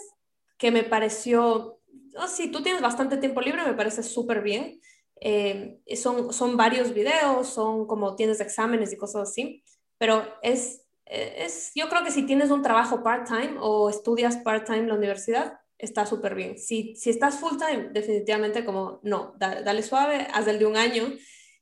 [0.60, 1.80] que me pareció,
[2.18, 4.80] oh, si tú tienes bastante tiempo libre, me parece súper bien.
[5.20, 9.64] Eh, son, son varios videos, son como tienes exámenes y cosas así,
[9.98, 14.88] pero es, es yo creo que si tienes un trabajo part-time o estudias part-time en
[14.90, 16.58] la universidad, está súper bien.
[16.58, 21.14] Si, si estás full-time, definitivamente como no, dale suave, haz el de un año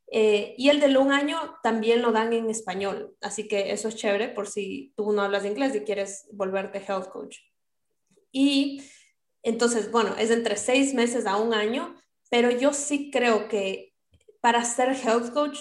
[0.08, 3.96] eh, y el de un año también lo dan en español, así que eso es
[3.96, 7.38] chévere por si tú no hablas inglés y quieres volverte health coach.
[8.32, 8.84] Y
[9.42, 11.96] entonces, bueno, es entre seis meses a un año,
[12.30, 13.94] pero yo sí creo que
[14.42, 15.60] para ser health coach,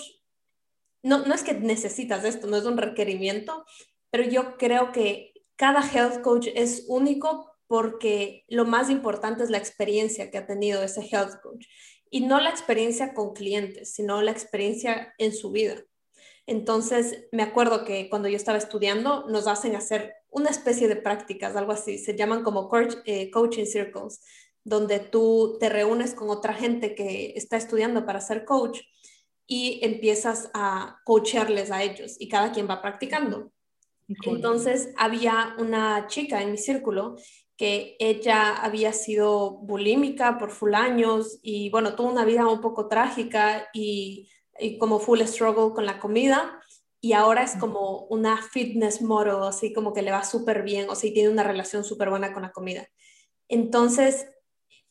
[1.03, 3.65] no, no es que necesitas esto, no es un requerimiento,
[4.11, 9.59] pero yo creo que cada health coach es único porque lo más importante es la
[9.59, 11.67] experiencia que ha tenido ese health coach
[12.11, 15.83] y no la experiencia con clientes, sino la experiencia en su vida.
[16.47, 21.57] Entonces, me acuerdo que cuando yo estaba estudiando, nos hacen hacer una especie de prácticas,
[21.57, 22.71] algo así, se llaman como
[23.07, 24.21] eh, coaching circles,
[24.63, 28.81] donde tú te reúnes con otra gente que está estudiando para ser coach
[29.47, 33.53] y empiezas a coacharles a ellos y cada quien va practicando.
[34.25, 37.17] Entonces, había una chica en mi círculo
[37.57, 42.89] que ella había sido bulímica por full años y bueno, tuvo una vida un poco
[42.89, 44.29] trágica y,
[44.79, 46.61] como full struggle con la comida
[47.01, 50.95] y ahora es como una fitness model, así como que le va súper bien, o
[50.95, 52.89] sea, y tiene una relación súper buena con la comida.
[53.49, 54.27] Entonces,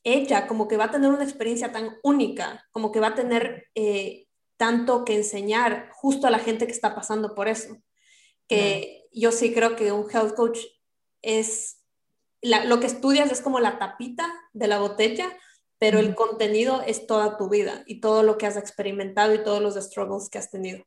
[0.04, 3.68] ella como que va a tener una experiencia tan única, como que va a tener
[3.74, 7.78] eh, tanto que enseñar justo a la gente que está pasando por eso,
[8.48, 10.60] que yo sí creo que un health coach
[11.22, 11.83] es
[12.44, 15.30] lo que estudias es como la tapita de la botella,
[15.80, 19.62] pero el contenido es toda tu vida y todo lo que has experimentado y todos
[19.62, 20.86] los struggles que has tenido.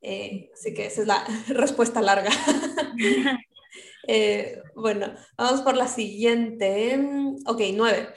[0.00, 2.30] Eh, así que esa es la respuesta larga.
[4.06, 7.02] Eh, bueno, vamos por la siguiente.
[7.46, 8.10] Ok, nueve.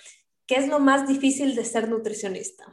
[0.46, 2.66] ¿Qué es lo más difícil de ser nutricionista?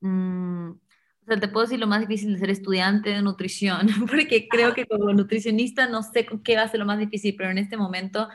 [0.00, 4.48] Mm, o sea, te puedo decir lo más difícil de ser estudiante de nutrición, porque
[4.48, 7.58] creo que como nutricionista no sé qué va a ser lo más difícil, pero en
[7.58, 8.28] este momento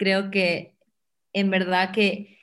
[0.00, 0.78] creo que
[1.34, 2.38] en verdad que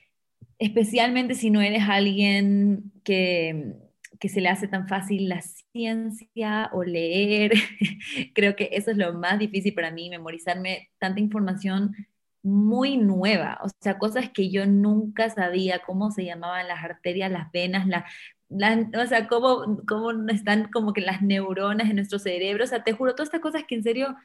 [0.60, 3.74] especialmente si no eres alguien que,
[4.20, 7.54] que se le hace tan fácil la ciencia o leer,
[8.36, 11.96] creo que eso es lo más difícil para mí, memorizarme tanta información
[12.44, 17.52] muy nueva, o sea, cosas que yo nunca sabía, cómo se llamaban las arterias, las
[17.52, 18.06] venas, la,
[18.50, 22.94] o sea, cómo, cómo están como que las neuronas en nuestro cerebro, o sea, te
[22.94, 24.16] juro, todas estas cosas que en serio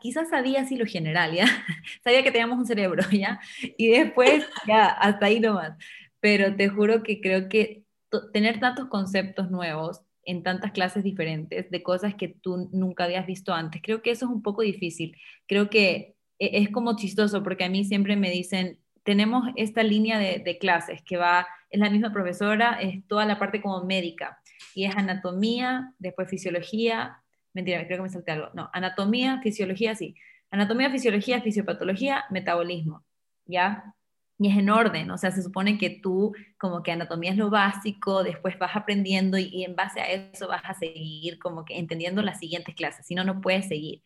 [0.00, 1.46] quizás sabía así lo general, ¿ya?
[2.04, 3.40] sabía que teníamos un cerebro, ¿ya?
[3.76, 5.76] Y después, ya, hasta ahí nomás.
[6.20, 7.84] Pero te juro que creo que
[8.32, 13.54] tener tantos conceptos nuevos en tantas clases diferentes de cosas que tú nunca habías visto
[13.54, 15.16] antes, creo que eso es un poco difícil.
[15.46, 20.18] Creo que e, es como chistoso porque a mí siempre me dicen, tenemos esta línea
[20.18, 24.40] de, de clases que va, es la misma profesora, es toda la parte como médica
[24.74, 27.22] y es anatomía, después fisiología,
[27.54, 28.48] mentira, creo que me salté algo.
[28.54, 30.14] No, anatomía, fisiología, sí.
[30.50, 33.04] Anatomía, fisiología, fisiopatología, metabolismo,
[33.46, 33.94] ¿ya?
[34.38, 37.50] Y es en orden, o sea, se supone que tú como que anatomía es lo
[37.50, 42.22] básico, después vas aprendiendo y, en base a eso vas a seguir como que entendiendo
[42.22, 44.02] las siguientes clases, si no, no puedes seguir.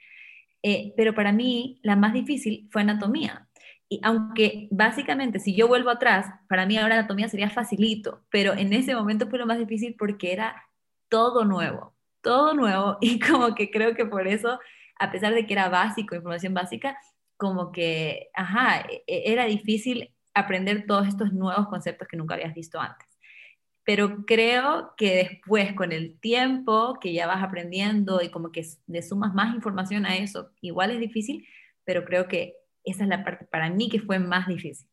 [0.62, 3.48] Eh, pero para mí la más difícil fue anatomía.
[3.88, 8.72] Y aunque básicamente si yo vuelvo atrás, para mí ahora anatomía sería facilito, pero en
[8.72, 10.64] ese momento fue lo más difícil porque era
[11.08, 11.93] todo nuevo
[12.24, 14.58] todo nuevo y como que creo que por eso,
[14.98, 16.98] a pesar de que era básico, información básica,
[17.36, 22.54] como que, ajá, e, e, era difícil aprender todos estos nuevos conceptos que nunca habías
[22.54, 23.08] visto antes.
[23.84, 29.02] Pero creo que después, con el tiempo que ya vas aprendiendo y como que le
[29.02, 31.46] sumas más información a eso, igual es difícil,
[31.84, 34.88] pero creo que esa es la parte para mí que fue más difícil.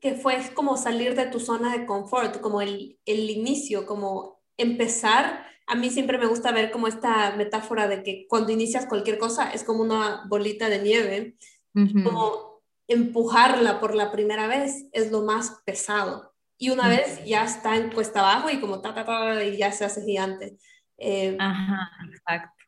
[0.00, 5.44] Que fue como salir de tu zona de confort, como el, el inicio, como empezar
[5.70, 9.52] a mí siempre me gusta ver como esta metáfora de que cuando inicias cualquier cosa
[9.52, 11.36] es como una bolita de nieve,
[11.72, 16.34] como empujarla por la primera vez es lo más pesado.
[16.58, 19.70] Y una vez ya está en cuesta abajo y como ta, ta, ta, y ya
[19.70, 20.58] se hace gigante.
[20.98, 22.64] Eh, Ajá, exacto.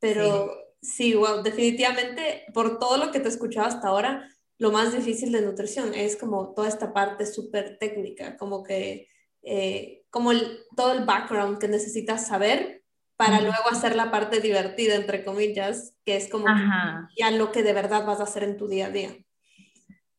[0.00, 0.50] pero
[0.80, 1.14] sí.
[1.14, 4.26] wow, definitivamente por todo lo que te he escuchado hasta ahora,
[4.56, 9.08] lo más difícil de nutrición es como toda esta parte súper técnica, como que,
[9.42, 12.82] eh, como el, todo el background que necesitas saber
[13.16, 16.46] para luego hacer la parte divertida, entre comillas, que es como
[17.18, 19.14] ya lo que de verdad vas a hacer en tu día a día.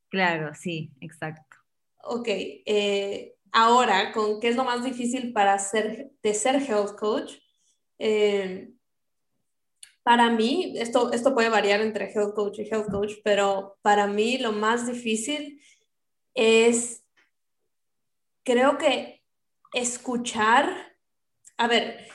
[0.10, 1.58] Claro, sí, exacto.
[2.04, 7.34] Ok, eh, ahora, ¿con qué es lo más difícil para ser, de ser health coach?
[7.98, 8.70] Eh,
[10.04, 14.38] para mí, esto, esto puede variar entre health coach y health coach, pero para mí
[14.38, 15.60] lo más difícil
[16.36, 17.04] es,
[18.44, 19.17] creo que
[19.74, 20.96] escuchar,
[21.58, 22.08] a ver,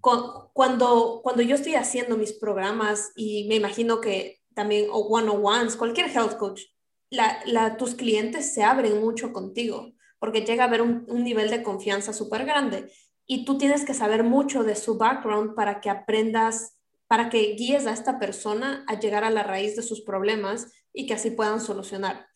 [0.00, 6.10] cuando, cuando yo estoy haciendo mis programas y me imagino que también, o one-on-ones, cualquier
[6.10, 6.62] health coach,
[7.10, 12.12] la, tus clientes se abren mucho contigo porque llega a haber un, nivel de confianza
[12.12, 12.90] súper grande
[13.26, 17.86] y tú tienes que saber mucho de su background para que aprendas, para que guíes
[17.86, 21.60] a esta persona a llegar a la raíz de sus problemas y que así puedan
[21.60, 22.26] solucionar.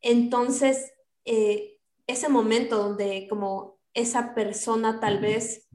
[0.00, 0.92] Entonces,
[1.24, 5.66] eh, ese momento donde como esa persona tal vez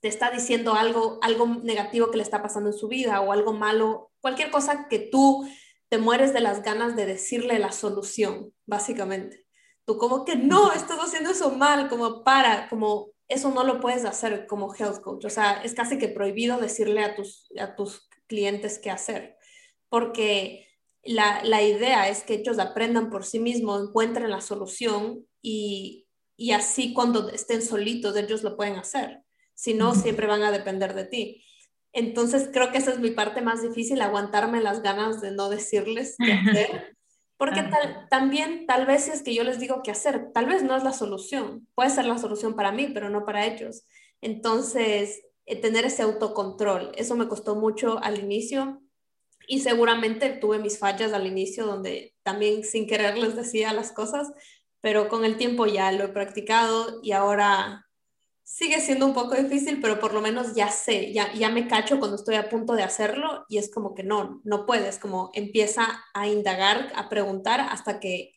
[0.00, 3.52] te está diciendo algo, algo negativo que le está pasando en su vida o algo
[3.52, 5.46] malo, cualquier cosa que tú
[5.88, 9.44] te mueres de las ganas de decirle la solución, básicamente.
[9.84, 14.04] Tú como que no, estás haciendo eso mal, como para, como eso no lo puedes
[14.04, 15.24] hacer como health coach.
[15.24, 19.36] O sea, es casi que prohibido decirle a tus, a tus clientes qué hacer,
[19.88, 20.68] porque
[21.02, 26.06] la, la idea es que ellos aprendan por sí mismos, encuentren la solución y,
[26.42, 29.20] y así cuando estén solitos ellos lo pueden hacer.
[29.54, 31.44] Si no, siempre van a depender de ti.
[31.92, 36.16] Entonces creo que esa es mi parte más difícil, aguantarme las ganas de no decirles
[36.18, 36.96] qué hacer.
[37.36, 40.76] Porque tal, también tal vez es que yo les digo qué hacer, tal vez no
[40.76, 43.84] es la solución, puede ser la solución para mí, pero no para ellos.
[44.20, 48.82] Entonces, eh, tener ese autocontrol, eso me costó mucho al inicio
[49.46, 54.32] y seguramente tuve mis fallas al inicio donde también sin querer les decía las cosas,
[54.82, 57.86] pero con el tiempo ya lo he practicado y ahora
[58.42, 61.98] sigue siendo un poco difícil, pero por lo menos ya sé, ya, ya me cacho
[61.98, 66.04] cuando estoy a punto de hacerlo y es como que no, no puedes, como empieza
[66.12, 68.34] a indagar, a preguntar hasta que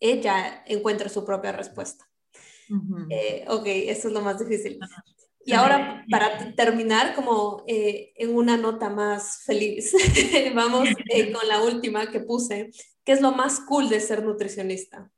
[0.00, 2.08] ella encuentre su propia respuesta.
[3.10, 4.78] Eh, ok, eso es lo más difícil.
[5.44, 9.94] Y ahora, para terminar, como eh, en una nota más feliz,
[10.54, 12.70] vamos eh, con la última que puse,
[13.04, 15.10] ¿qué es lo más cool de ser nutricionista?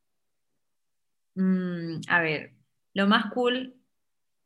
[1.35, 2.55] Mm, a ver,
[2.95, 3.77] lo más cool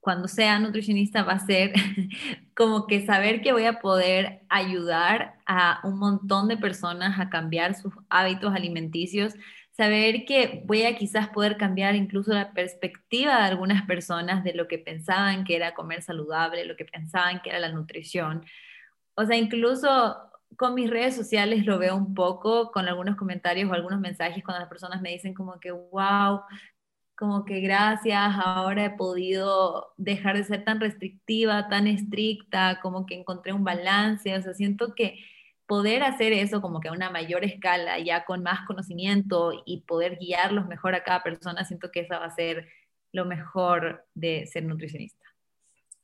[0.01, 1.73] cuando sea nutricionista va a ser
[2.55, 7.75] como que saber que voy a poder ayudar a un montón de personas a cambiar
[7.75, 9.35] sus hábitos alimenticios,
[9.73, 14.69] saber que voy a quizás poder cambiar incluso la perspectiva de algunas personas de lo
[14.69, 18.45] que pensaban que era comer saludable, lo que pensaban que era la nutrición.
[19.15, 20.17] O sea, incluso
[20.57, 24.61] con mis redes sociales lo veo un poco, con algunos comentarios o algunos mensajes cuando
[24.61, 26.43] las personas me dicen como que, wow,
[27.17, 33.15] como que gracias, ahora he podido dejar de ser tan restrictiva, tan estricta, como que
[33.15, 35.19] encontré un balance, o sea, siento que
[35.67, 40.19] poder hacer eso como que a una mayor escala, ya con más conocimiento y poder
[40.19, 42.69] guiarlos mejor a cada persona, siento que eso va a ser
[43.13, 45.25] lo mejor de ser nutricionista.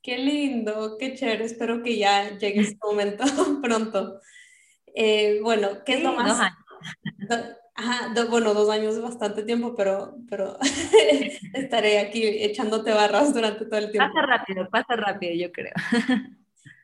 [0.01, 3.23] Qué lindo, qué chévere, espero que ya llegue ese momento
[3.61, 4.19] pronto.
[4.95, 6.53] Eh, bueno, ¿qué es lo más?
[7.81, 10.55] Ajá, bueno, dos años es bastante tiempo, pero, pero
[11.53, 14.13] estaré aquí echándote barras durante todo el tiempo.
[14.13, 15.73] Pasa rápido, pasa rápido, yo creo.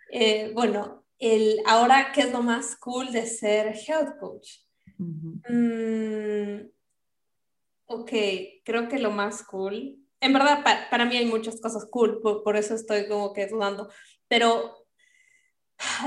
[0.09, 4.51] Eh, bueno, el, ahora, ¿qué es lo más cool de ser health coach?
[4.97, 6.65] Mm,
[7.87, 8.11] ok,
[8.63, 12.55] creo que lo más cool, en verdad para mí hay muchas cosas cool, por, por
[12.55, 13.89] eso estoy como que dudando,
[14.29, 14.87] pero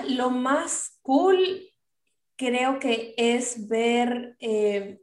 [0.08, 1.69] lo más cool
[2.40, 5.02] creo que es ver eh,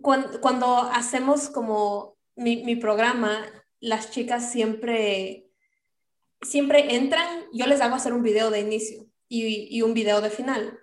[0.00, 3.44] cuando, hacemos como mi, programa,
[3.78, 5.50] las chicas siempre,
[6.40, 10.30] siempre entran, yo les hago hacer un video de inicio y, y un video de
[10.30, 10.78] final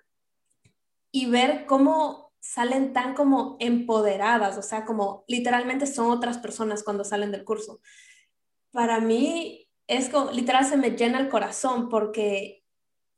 [1.10, 7.02] y ver cómo salen tan como empoderadas, o sea, como literalmente son otras personas cuando
[7.02, 7.80] salen del curso.
[8.70, 12.59] Para mí es como, literal se me llena el corazón porque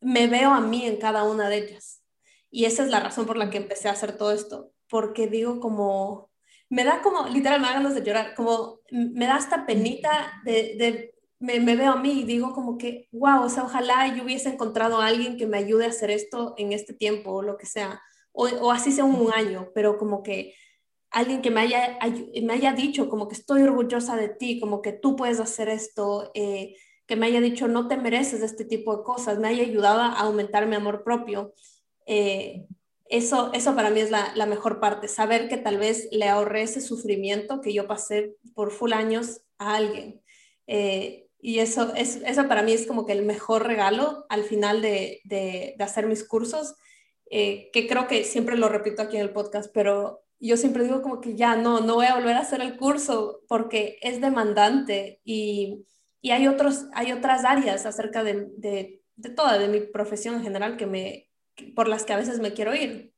[0.03, 2.03] me veo a mí en cada una de ellas.
[2.51, 5.59] Y esa es la razón por la que empecé a hacer todo esto, porque digo
[5.61, 6.31] como,
[6.69, 11.15] me da como, literal, me da ganas de llorar, como me da esta penita de,
[11.39, 15.01] me, veo a mí y digo como que, wow, o sea, ojalá yo hubiese encontrado
[15.01, 18.03] a alguien que me ayude a hacer esto en este tiempo o lo que sea,
[18.33, 20.55] o, así sea un, año, pero como que
[21.11, 21.99] alguien que me haya,
[22.43, 26.31] me haya dicho como que estoy orgullosa de ti, como que tú puedes hacer esto,
[26.35, 26.75] eh,
[27.17, 30.67] me haya dicho no te mereces este tipo de cosas, me haya ayudado a aumentar
[30.67, 31.55] mi amor propio.
[32.07, 32.67] Eh,
[33.07, 36.63] eso, eso para mí es la, la, mejor parte, saber que tal vez le ahorré
[36.63, 40.23] ese sufrimiento que yo pasé por full años a alguien.
[40.67, 44.81] Eh, y eso, es, eso para mí es como que el mejor regalo al final
[44.81, 46.77] de, de, hacer mis cursos,
[47.31, 51.03] eh, que creo que siempre lo repito aquí en el podcast, pero yo siempre digo
[51.03, 55.21] como que ya no, no voy a volver a hacer el curso porque es demandante
[55.25, 55.85] y,
[56.23, 60.43] y hay, otros, hay otras áreas acerca de, de, de, toda, de mi profesión en
[60.43, 61.29] general que me,
[61.77, 63.13] por las que a veces me quiero ir.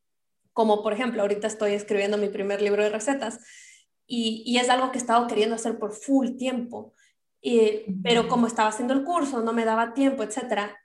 [0.53, 3.39] Como por ejemplo, ahorita estoy escribiendo mi primer libro de recetas
[4.07, 6.93] y, y es algo que he estado queriendo hacer por full tiempo
[8.03, 10.79] pero como estaba haciendo el curso, no me daba tiempo, etcétera.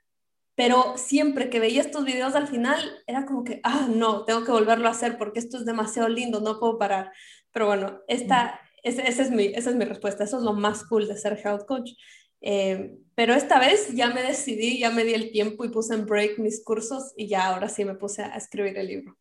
[0.54, 4.52] Pero siempre que veía estos videos al final, era como que, ah, no, tengo que
[4.52, 7.12] volverlo a hacer porque esto es demasiado lindo, no puedo parar.
[7.50, 11.08] Pero bueno, esta, esa, es mi, esa es mi respuesta, eso es lo más cool
[11.08, 11.92] de ser health coach.
[12.42, 16.06] Eh, pero esta vez ya me decidí, ya me di el tiempo y puse en
[16.06, 19.16] break mis cursos y ya ahora sí me puse a escribir el libro.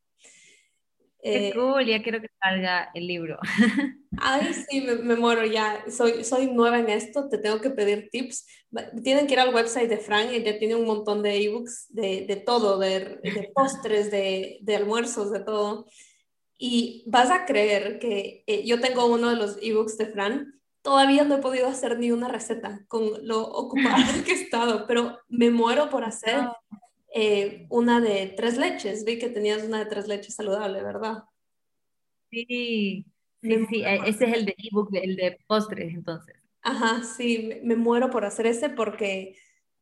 [1.22, 3.38] Qué eh, cool, ya quiero que salga el libro.
[4.22, 5.84] Ay, sí, me, muero ya.
[5.89, 8.45] Soy, soy nueva en esto, te tengo que pedir tips.
[9.03, 12.36] Tienen que ir al website de Frank, ella tiene un montón de ebooks de, de
[12.38, 15.88] todo, de, de postres, de, de, almuerzos, de todo.
[16.62, 20.62] Y vas a creer que eh, yo tengo uno de los ebooks de Fran.
[20.82, 23.95] Todavía no he podido hacer ni una receta con lo ocupado
[24.26, 26.49] que he estado, pero me muero por hacer
[27.16, 29.05] eh, una de tres leches.
[29.05, 31.24] Vi que tenías una de tres leches saludable, ¿verdad?
[32.30, 33.05] Sí,
[33.41, 36.36] sí, sí, e, ese es el de ebook, el de postres, entonces.
[36.62, 39.38] Ajá, sí, me, muero por hacer ese porque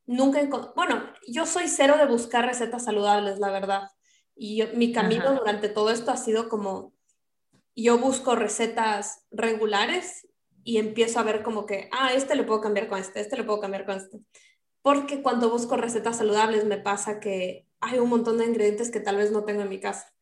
[0.06, 3.90] nunca, bueno, yo soy cero de buscar recetas saludables, la verdad.
[4.38, 6.94] Y mi camino durante todo esto ha sido como,
[7.76, 10.28] yo busco recetas regulares
[10.64, 13.44] y empiezo a ver como que, ah, este le puedo cambiar con este, este le
[13.44, 14.20] puedo cambiar con este
[14.88, 19.18] porque cuando busco recetas saludables me pasa que hay un montón de ingredientes que tal
[19.18, 20.14] vez no tengo en mi casa.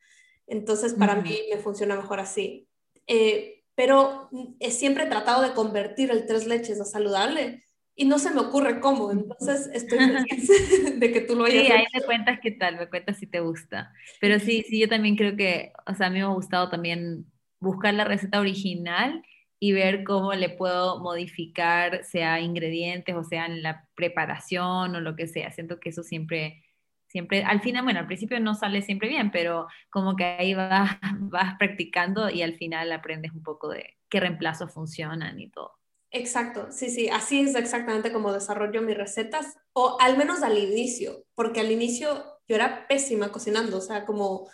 [0.48, 2.68] Entonces, para mí me funciona mejor así.
[3.06, 4.28] Eh, pero
[4.60, 7.64] he siempre tratado de convertir el tres leches a saludable
[7.96, 9.12] y no se me ocurre cómo.
[9.12, 10.50] Entonces, estoy feliz
[11.00, 13.40] de que tú lo hayas Sí, ahí me cuentas qué tal, me cuentas si te
[13.40, 13.94] gusta.
[14.20, 17.26] Pero sí, sí, yo también creo que, o sea, a mí me ha gustado también
[17.60, 19.24] buscar la receta original
[19.60, 25.16] y ver cómo le puedo modificar, sea ingredientes o sea en la preparación o lo
[25.16, 25.52] que sea.
[25.52, 26.64] Siento que eso siempre,
[27.08, 30.98] siempre, al final, bueno, al principio no sale siempre bien, pero como que ahí vas,
[31.20, 35.72] vas practicando y al final aprendes un poco de qué reemplazos funcionan y todo.
[36.18, 41.26] Exacto, sí, sí, así es exactamente como desarrollo mis recetas, o al menos al inicio,
[41.36, 44.48] porque al inicio yo era pésima cocinando, o sea, como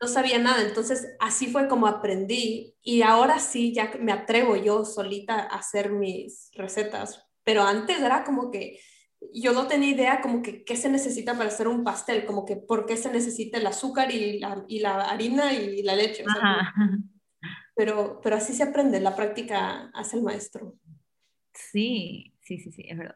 [0.00, 0.62] no sabía nada.
[0.62, 5.92] Entonces, así fue como aprendí y ahora sí, ya me atrevo yo solita a hacer
[5.92, 7.24] mis recetas.
[7.44, 8.80] Pero antes era como que
[9.32, 12.56] yo no tenía idea como que qué se necesita para hacer un pastel, como que
[12.56, 16.24] por qué se necesita el azúcar y la, y la harina y la leche.
[17.76, 20.74] pero, pero así se aprende, la práctica hace el maestro.
[21.54, 23.14] Sí, sí, sí, sí, es verdad.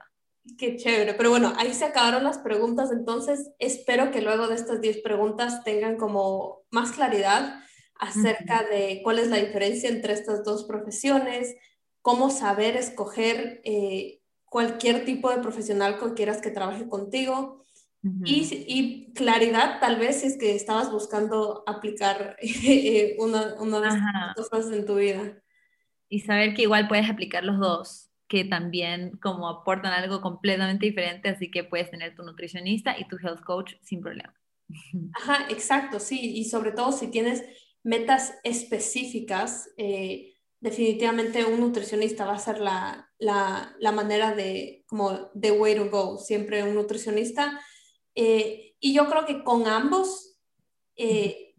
[0.57, 4.81] Qué chévere, pero bueno, ahí se acabaron las preguntas, entonces espero que luego de estas
[4.81, 7.61] 10 preguntas tengan como más claridad
[7.97, 11.57] acerca de cuál es la diferencia entre estas dos profesiones,
[12.01, 17.65] cómo saber escoger eh, cualquier tipo de profesional con quieras que trabaje contigo
[18.25, 24.49] y, claridad tal vez si es que estabas buscando aplicar eh, una, una de estas
[24.49, 25.43] cosas en tu vida.
[26.09, 31.31] Y saber que igual puedes aplicar los dos que también como aportan algo completamente diferente,
[31.31, 34.35] así que puedes tener tu nutricionista y tu health coach sin problema.
[35.15, 37.43] Ajá, exacto, sí, y sobre todo si tienes
[37.83, 45.31] metas específicas, eh, definitivamente un nutricionista va a ser la, la, la, manera de, como,
[45.41, 47.59] the way to go, siempre un nutricionista.
[48.15, 50.37] Eh, y yo creo que con ambos
[50.97, 51.55] eh,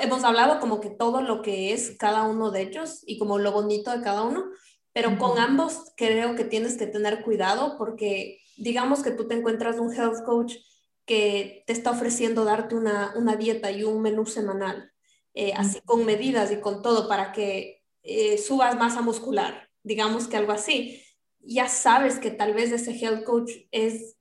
[0.00, 3.52] hemos hablado como que todo lo que es cada uno de ellos y como lo
[3.52, 4.46] bonito de cada uno,
[4.92, 9.78] pero con ambos creo que tienes que tener cuidado porque digamos que tú te encuentras
[9.78, 10.56] un health coach
[11.04, 14.92] que te está ofreciendo darte una, una dieta y un menú semanal,
[15.34, 20.36] eh, así con medidas y con todo para que eh, subas masa muscular, digamos que
[20.36, 21.02] algo así.
[21.40, 24.16] Ya sabes que tal vez ese health coach es,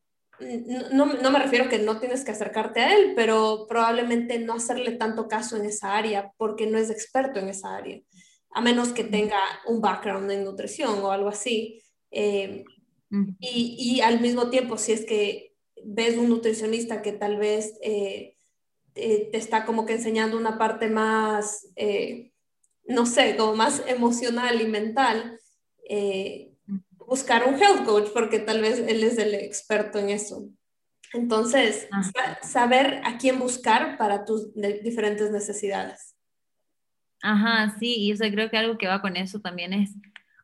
[0.91, 4.93] no, no me refiero que no tienes que acercarte a él, pero probablemente no hacerle
[4.93, 8.01] tanto caso en esa área porque no es experto en esa área
[8.53, 11.81] a menos que tenga un background en nutrición o algo así.
[12.11, 12.63] Eh,
[13.39, 15.51] y, y, al mismo tiempo, si es que
[15.83, 18.37] ves un nutricionista que tal vez eh,
[18.95, 22.31] eh, te está como que enseñando una parte más, eh,
[22.85, 25.39] no sé, como más emocional y mental,
[26.97, 30.47] buscar un health coach porque tal vez él es el experto en eso.
[31.13, 31.89] Entonces,
[32.41, 36.10] saber a quién buscar para tus diferentes necesidades.
[37.23, 39.91] Ajá, sí, y yo creo que algo que va con eso también es,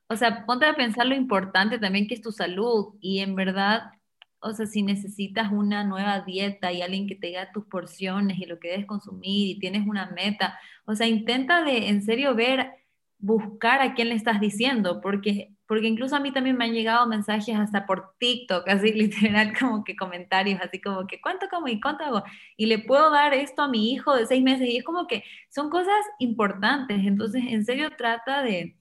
[0.08, 3.92] o sea, ponte a pensar lo importante también que es tu salud y en verdad
[4.40, 8.46] o sea, si necesitas una nueva dieta y alguien que te diga tus porciones y
[8.46, 12.72] lo que debes consumir y tienes una meta, o sea, intenta de en serio ver,
[13.20, 17.08] buscar a quién le estás diciendo, porque, porque incluso a mí también me han llegado
[17.08, 21.80] mensajes hasta por TikTok, así literal como que comentarios, así como que cuánto como y
[21.80, 22.24] cuánto hago,
[22.56, 25.24] y le puedo dar esto a mi hijo de seis meses, y es como que
[25.50, 28.78] son cosas importantes, entonces en serio trata de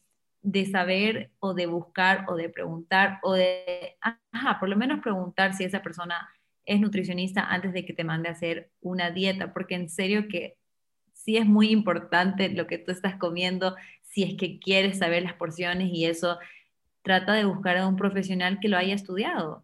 [0.46, 3.96] de saber o de buscar o de preguntar o de,
[4.30, 6.28] ajá, por lo menos preguntar si esa persona
[6.64, 10.56] es nutricionista antes de que te mande a hacer una dieta, porque en serio que
[11.12, 13.74] sí es muy importante lo que tú estás comiendo,
[14.16, 16.38] si es que quieres saber las porciones y eso,
[17.02, 19.62] trata de buscar a un profesional que lo haya estudiado.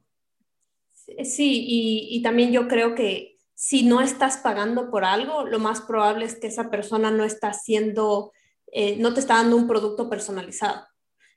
[1.25, 6.27] Sí, y, también yo creo que si no estás pagando por algo, lo más probable
[6.27, 8.33] es que esa persona no está haciendo
[8.71, 10.87] eh, no te está dando un producto personalizado.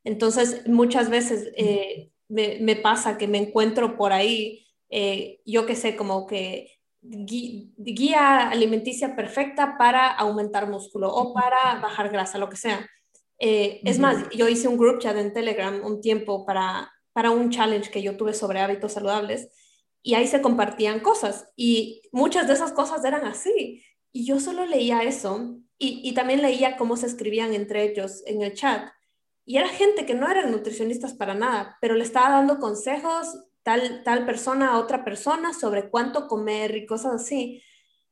[0.03, 5.95] Entonces, muchas veces eh, me, pasa que me encuentro por ahí, eh, yo que sé,
[5.95, 6.69] como que
[7.01, 12.85] guía alimenticia perfecta para aumentar músculo o para bajar grasa, lo que sea.
[13.39, 17.91] Es más, yo hice un group chat en Telegram un tiempo para, para un challenge
[17.91, 19.49] que yo tuve sobre hábitos saludables
[20.01, 23.83] y ahí se compartían cosas y muchas de esas cosas eran así.
[24.11, 28.53] Y yo solo leía eso y, también leía cómo se escribían entre ellos en el
[28.53, 28.89] chat.
[29.45, 33.27] Y era gente que no eran nutricionistas para nada, pero le estaba dando consejos
[33.63, 37.61] tal, tal persona a otra persona sobre cuánto comer y cosas así.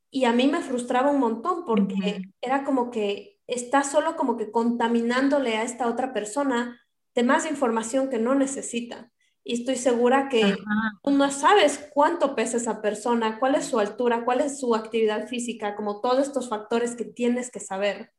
[0.09, 4.51] Y a mí me frustraba un montón porque era como que está solo como que
[4.51, 6.81] contaminándole a esta otra persona
[7.15, 9.11] de más información que no necesita.
[9.43, 10.55] Y estoy segura que
[11.03, 15.27] tú no sabes cuánto pesa esa persona, cuál es su altura, cuál es su actividad
[15.27, 18.13] física, como todos estos factores que tienes que saber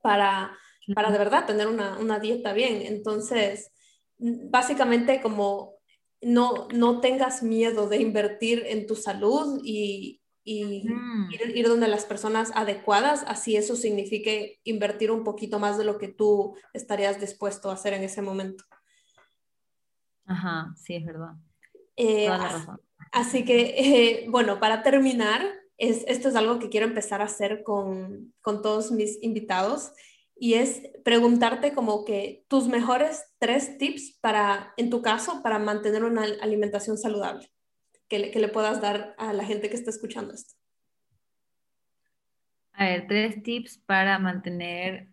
[0.00, 0.56] para,
[0.94, 2.82] para de verdad tener una, una dieta bien.
[2.82, 3.72] Entonces,
[4.18, 5.74] básicamente como
[6.20, 10.84] no, no tengas miedo de invertir en tu salud y, y
[11.30, 15.98] ir, ir, donde las personas adecuadas, así eso signifique invertir un poquito más de lo
[15.98, 18.64] que tú estarías dispuesto a hacer en ese momento.
[20.26, 21.34] Ajá, sí, es verdad.
[21.96, 22.28] Eh,
[23.12, 25.42] así que, eh, bueno, para terminar,
[25.78, 29.92] es, esto es algo que quiero empezar a hacer con, con todos mis invitados
[30.36, 36.02] y es preguntarte como que tus mejores tres tips para, en tu caso, para mantener
[36.02, 37.51] una alimentación saludable,
[38.12, 40.52] que le, que le puedas dar a la gente que está escuchando esto.
[42.74, 45.08] A ver, tres tips para mantener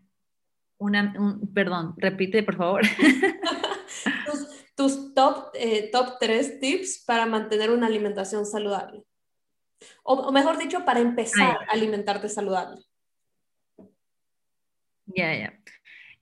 [0.77, 1.13] una,
[1.53, 2.81] perdón, repite por favor.
[4.75, 9.01] tus top, eh, top tres tips para mantener una alimentación saludable.
[10.03, 12.83] O, mejor dicho, para empezar a alimentarte saludable.
[15.05, 15.59] Ya, ya.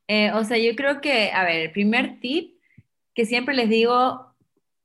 [0.07, 2.61] Eh, o sea, yo creo que, a ver, el primer tip
[3.15, 4.26] que siempre les digo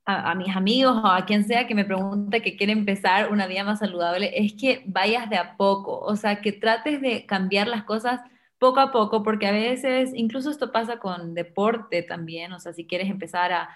[0.05, 3.47] a, a, mis amigos o a quien sea que me pregunta que quiere empezar una
[3.47, 7.69] vida más saludable es que vayas de a poco, o sea, que trates de cambiar
[7.69, 8.21] las cosas
[8.63, 12.87] poco a poco, porque a veces, incluso esto pasa con deporte también, o sea, si
[12.87, 13.69] quieres empezar a,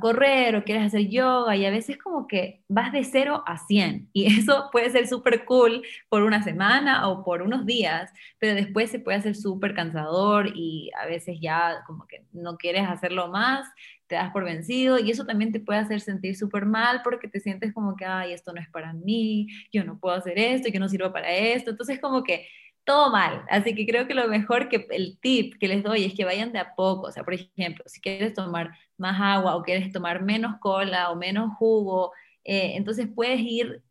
[0.00, 4.10] correr o quieres hacer yoga y a veces como que vas de 0 a 100
[4.12, 8.90] y eso puede ser súper cool por una semana o por unos días, pero después
[8.90, 13.66] se puede hacer súper cansador y a veces ya como que no quieres hacerlo más,
[14.12, 17.40] te das por vencido y eso también te puede hacer sentir súper mal porque te
[17.40, 20.78] sientes como que, ay, esto no es para mí, yo no puedo hacer esto, yo
[20.80, 22.46] no sirvo para esto, entonces como que
[22.84, 23.42] todo mal.
[23.48, 26.52] Así que creo que lo mejor que el tip que les doy es que vayan
[26.52, 27.06] de a poco.
[27.06, 31.16] O sea, por ejemplo, si quieres tomar más agua o quieres tomar menos cola o
[31.16, 32.12] menos jugo,
[32.44, 33.82] eh, entonces puedes ir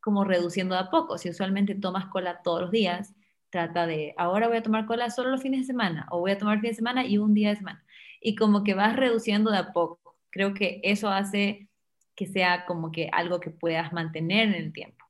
[0.00, 1.18] como reduciendo de a poco.
[1.18, 3.14] Si usualmente tomas cola todos los días,
[3.50, 6.38] trata de, ahora voy a tomar cola solo los fines de semana o voy a
[6.38, 7.84] tomar fin de semana y un día de semana.
[8.20, 10.16] Y como que vas reduciendo de a poco.
[10.30, 11.68] Creo que eso hace
[12.14, 15.04] que sea como que algo que puedas mantener en el tiempo.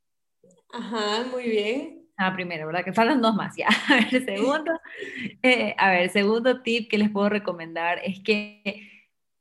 [0.72, 1.98] Ajá, muy bien.
[2.18, 2.84] Ah, primero, ¿verdad?
[2.84, 3.68] Que faltan dos más ya.
[3.88, 4.72] A ver, segundo,
[5.42, 8.90] eh, a ver, segundo tip que les puedo recomendar es que,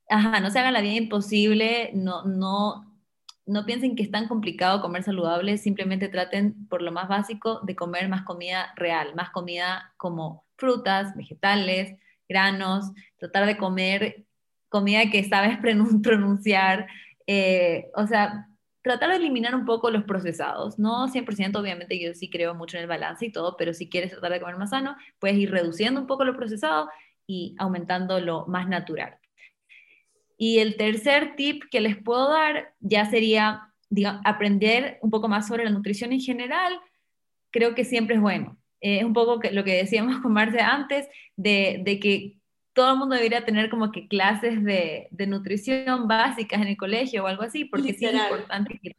[0.10, 2.88] ajá, no se hagan la vida imposible, no, no,
[3.48, 7.76] no piensen que es tan complicado comer saludable, simplemente traten por lo más básico de
[7.76, 14.26] comer más comida real, más comida como frutas, vegetales, granos, tratar de comer
[14.70, 15.58] comida que sabes
[16.04, 16.88] pronunciar,
[17.26, 18.48] eh, o sea,
[18.82, 20.80] tratar de eliminar un poco los procesados.
[20.80, 24.12] No 100%, obviamente yo sí creo mucho en el balance y todo, pero si quieres
[24.12, 26.90] tratar de comer más sano, puedes ir reduciendo un poco lo procesado
[27.26, 29.18] y aumentando lo más natural.
[30.38, 33.74] Y el tercer tip que les puedo dar ya sería
[34.24, 36.80] aprender un poco más sobre la nutrición en general.
[37.52, 38.58] Creo que siempre es bueno.
[38.82, 42.38] Es un poco lo que decíamos con Marce antes, de, de que
[42.74, 47.24] todo el mundo debería tener como que clases de, de, nutrición básicas en el colegio
[47.24, 48.96] o algo así, porque sí es importante que,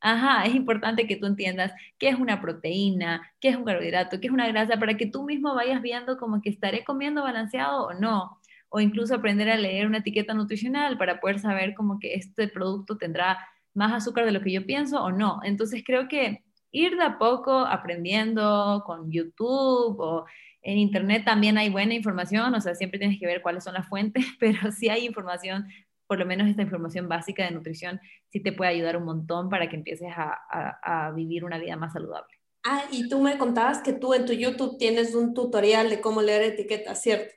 [0.00, 4.28] ajá, es importante que tú entiendas qué es una proteína, qué es un carbohidrato, qué
[4.28, 7.92] es una grasa, para que tú mismo vayas viendo como que estaré comiendo balanceado o
[7.92, 8.38] no,
[8.70, 12.96] o incluso aprender a leer una etiqueta nutricional para poder saber como que este producto
[12.96, 13.38] tendrá
[13.74, 15.40] más azúcar de lo que yo pienso o no.
[15.44, 20.26] Entonces creo que ir de a poco aprendiendo con YouTube o
[20.62, 23.88] en Internet también hay buena información, o sea, siempre tienes que ver cuáles son las
[23.88, 25.66] fuentes, pero sí hay información,
[26.06, 29.68] por lo menos esta información básica de nutrición, sí te puede ayudar un montón para
[29.68, 32.34] que empieces a, vivir una vida más saludable.
[32.64, 36.20] Ah, y tú me contabas que tú en tu YouTube tienes un tutorial de cómo
[36.22, 37.34] leer etiquetas, ¿cierto?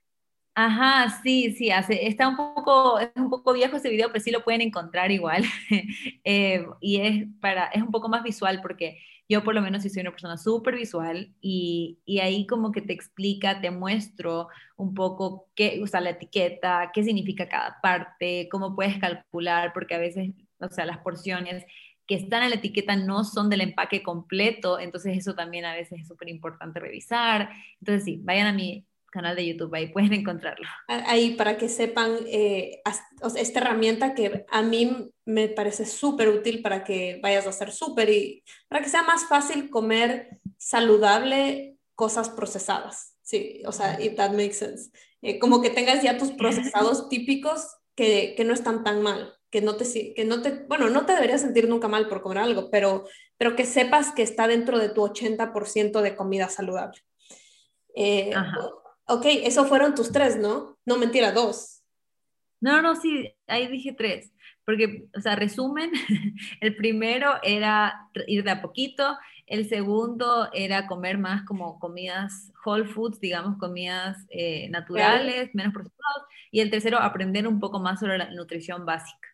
[0.54, 4.32] Ajá, sí, sí, hace, está un poco, es un poco viejo ese video, pero sí
[4.32, 5.44] lo pueden encontrar igual.
[6.24, 9.00] Eh, y es, para, es un poco más visual porque
[9.32, 12.82] yo por lo menos sí soy una persona súper visual y, y, ahí como que
[12.82, 18.76] te explica, te muestro un poco qué usa la etiqueta, qué significa cada parte, cómo
[18.76, 21.66] puedes calcular, porque a veces, o sea, las porciones
[22.06, 26.02] que están en la etiqueta no son del empaque completo, entonces eso también a veces
[26.02, 27.52] es súper importante revisar.
[27.80, 30.68] Entonces sí, vayan a mi canal de YouTube, ahí pueden encontrarlo.
[30.88, 32.82] Ahí para que sepan eh,
[33.38, 38.10] esta herramienta que a mí me parece súper útil para que vayas a hacer súper
[38.10, 43.16] y para que sea más fácil comer saludable cosas procesadas.
[43.22, 44.92] Sí, o sea, if that makes sense.
[45.22, 49.62] Eh, como que tengas ya tus procesados típicos que, que, no están tan mal, que
[49.62, 52.70] no, te, que no te, bueno, no te deberías sentir nunca mal por comer algo,
[52.72, 53.06] pero,
[53.38, 57.02] pero que sepas que está dentro de tu 80% de comida saludable.
[57.96, 58.34] Eh,
[59.14, 60.78] Ok, eso fueron tus tres, ¿no?
[60.86, 61.84] No, mentira, dos.
[62.62, 64.32] No, no, sí, ahí dije tres.
[64.66, 65.92] Porque, o sea, resumen,
[66.62, 69.18] el primero era ir de a poquito,
[69.48, 76.24] el segundo era comer más como comidas whole foods, digamos, comidas eh, naturales, menos procesados,
[76.52, 79.28] y el tercero, aprender un poco más sobre la nutrición básica.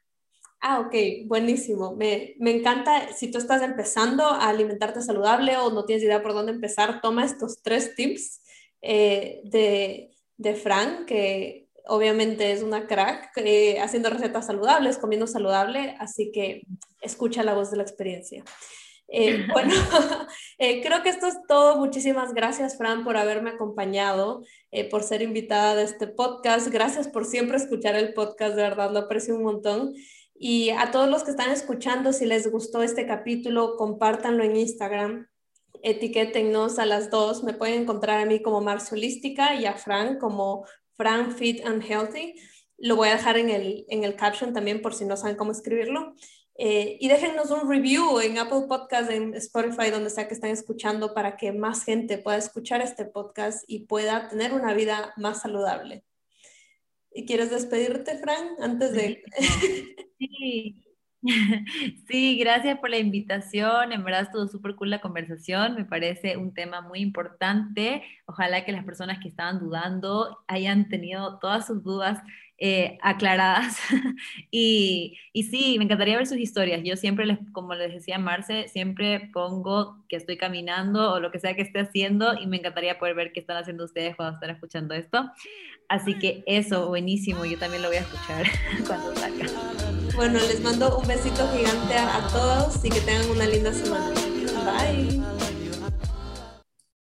[0.60, 0.96] Ah, ok,
[1.26, 1.96] buenísimo.
[1.96, 6.34] Me, me, encanta, si tú estás empezando a alimentarte saludable o no tienes idea por
[6.34, 8.42] dónde empezar, toma estos tres tips
[8.82, 15.96] eh, de, de Fran, que obviamente es una crack eh, haciendo recetas saludables, comiendo saludable,
[16.00, 16.64] así que
[17.02, 18.44] escucha la voz de la experiencia.
[19.08, 19.74] Eh, bueno,
[20.58, 21.78] creo que esto es todo.
[21.78, 24.44] Muchísimas gracias, Fran, por haberme acompañado,
[24.90, 26.68] por ser invitada de este podcast.
[26.68, 29.94] Gracias por siempre escuchar el podcast, de verdad lo aprecio un montón.
[30.40, 35.28] Y a todos los que están escuchando, si les gustó este capítulo, compártanlo en Instagram
[35.84, 37.44] etiquétennos a las dos.
[37.44, 40.66] Me pueden encontrar a mí como Marciolística y a Fran como
[40.98, 42.36] Fran Fit and Healthy.
[42.78, 45.52] Lo voy a dejar en el, en el caption también por si no saben cómo
[45.52, 46.16] escribirlo.
[46.60, 51.14] Eh, y déjennos un review en Apple Podcast, en Spotify, donde sea que estén escuchando,
[51.14, 56.04] para que más gente pueda escuchar este podcast y pueda tener una vida más saludable.
[57.12, 59.24] ¿Y quieres despedirte, Fran, antes de...
[60.18, 60.84] Sí,
[62.08, 63.92] Sí, gracias por la invitación.
[63.92, 65.76] En verdad estuvo súper cool la conversación.
[65.76, 68.04] Me parece un tema muy importante.
[68.26, 72.20] Ojalá que las personas que estaban dudando hayan tenido todas sus dudas
[72.60, 73.80] eh, aclaradas.
[74.52, 76.82] y, y, sí, me encantaría ver sus historias.
[76.84, 81.40] Yo siempre, les, como les decía Marce, siempre pongo que estoy caminando o lo que
[81.40, 84.50] sea que esté haciendo y me encantaría poder ver qué están haciendo ustedes cuando están
[84.50, 85.30] escuchando esto.
[85.88, 87.46] Así que eso, buenísimo.
[87.46, 88.46] Yo también lo voy a escuchar
[88.88, 89.46] cuando salga.
[90.18, 94.16] Bueno, les mando un besito gigante a, todos y que tengan una linda semana.
[94.66, 95.17] Bye.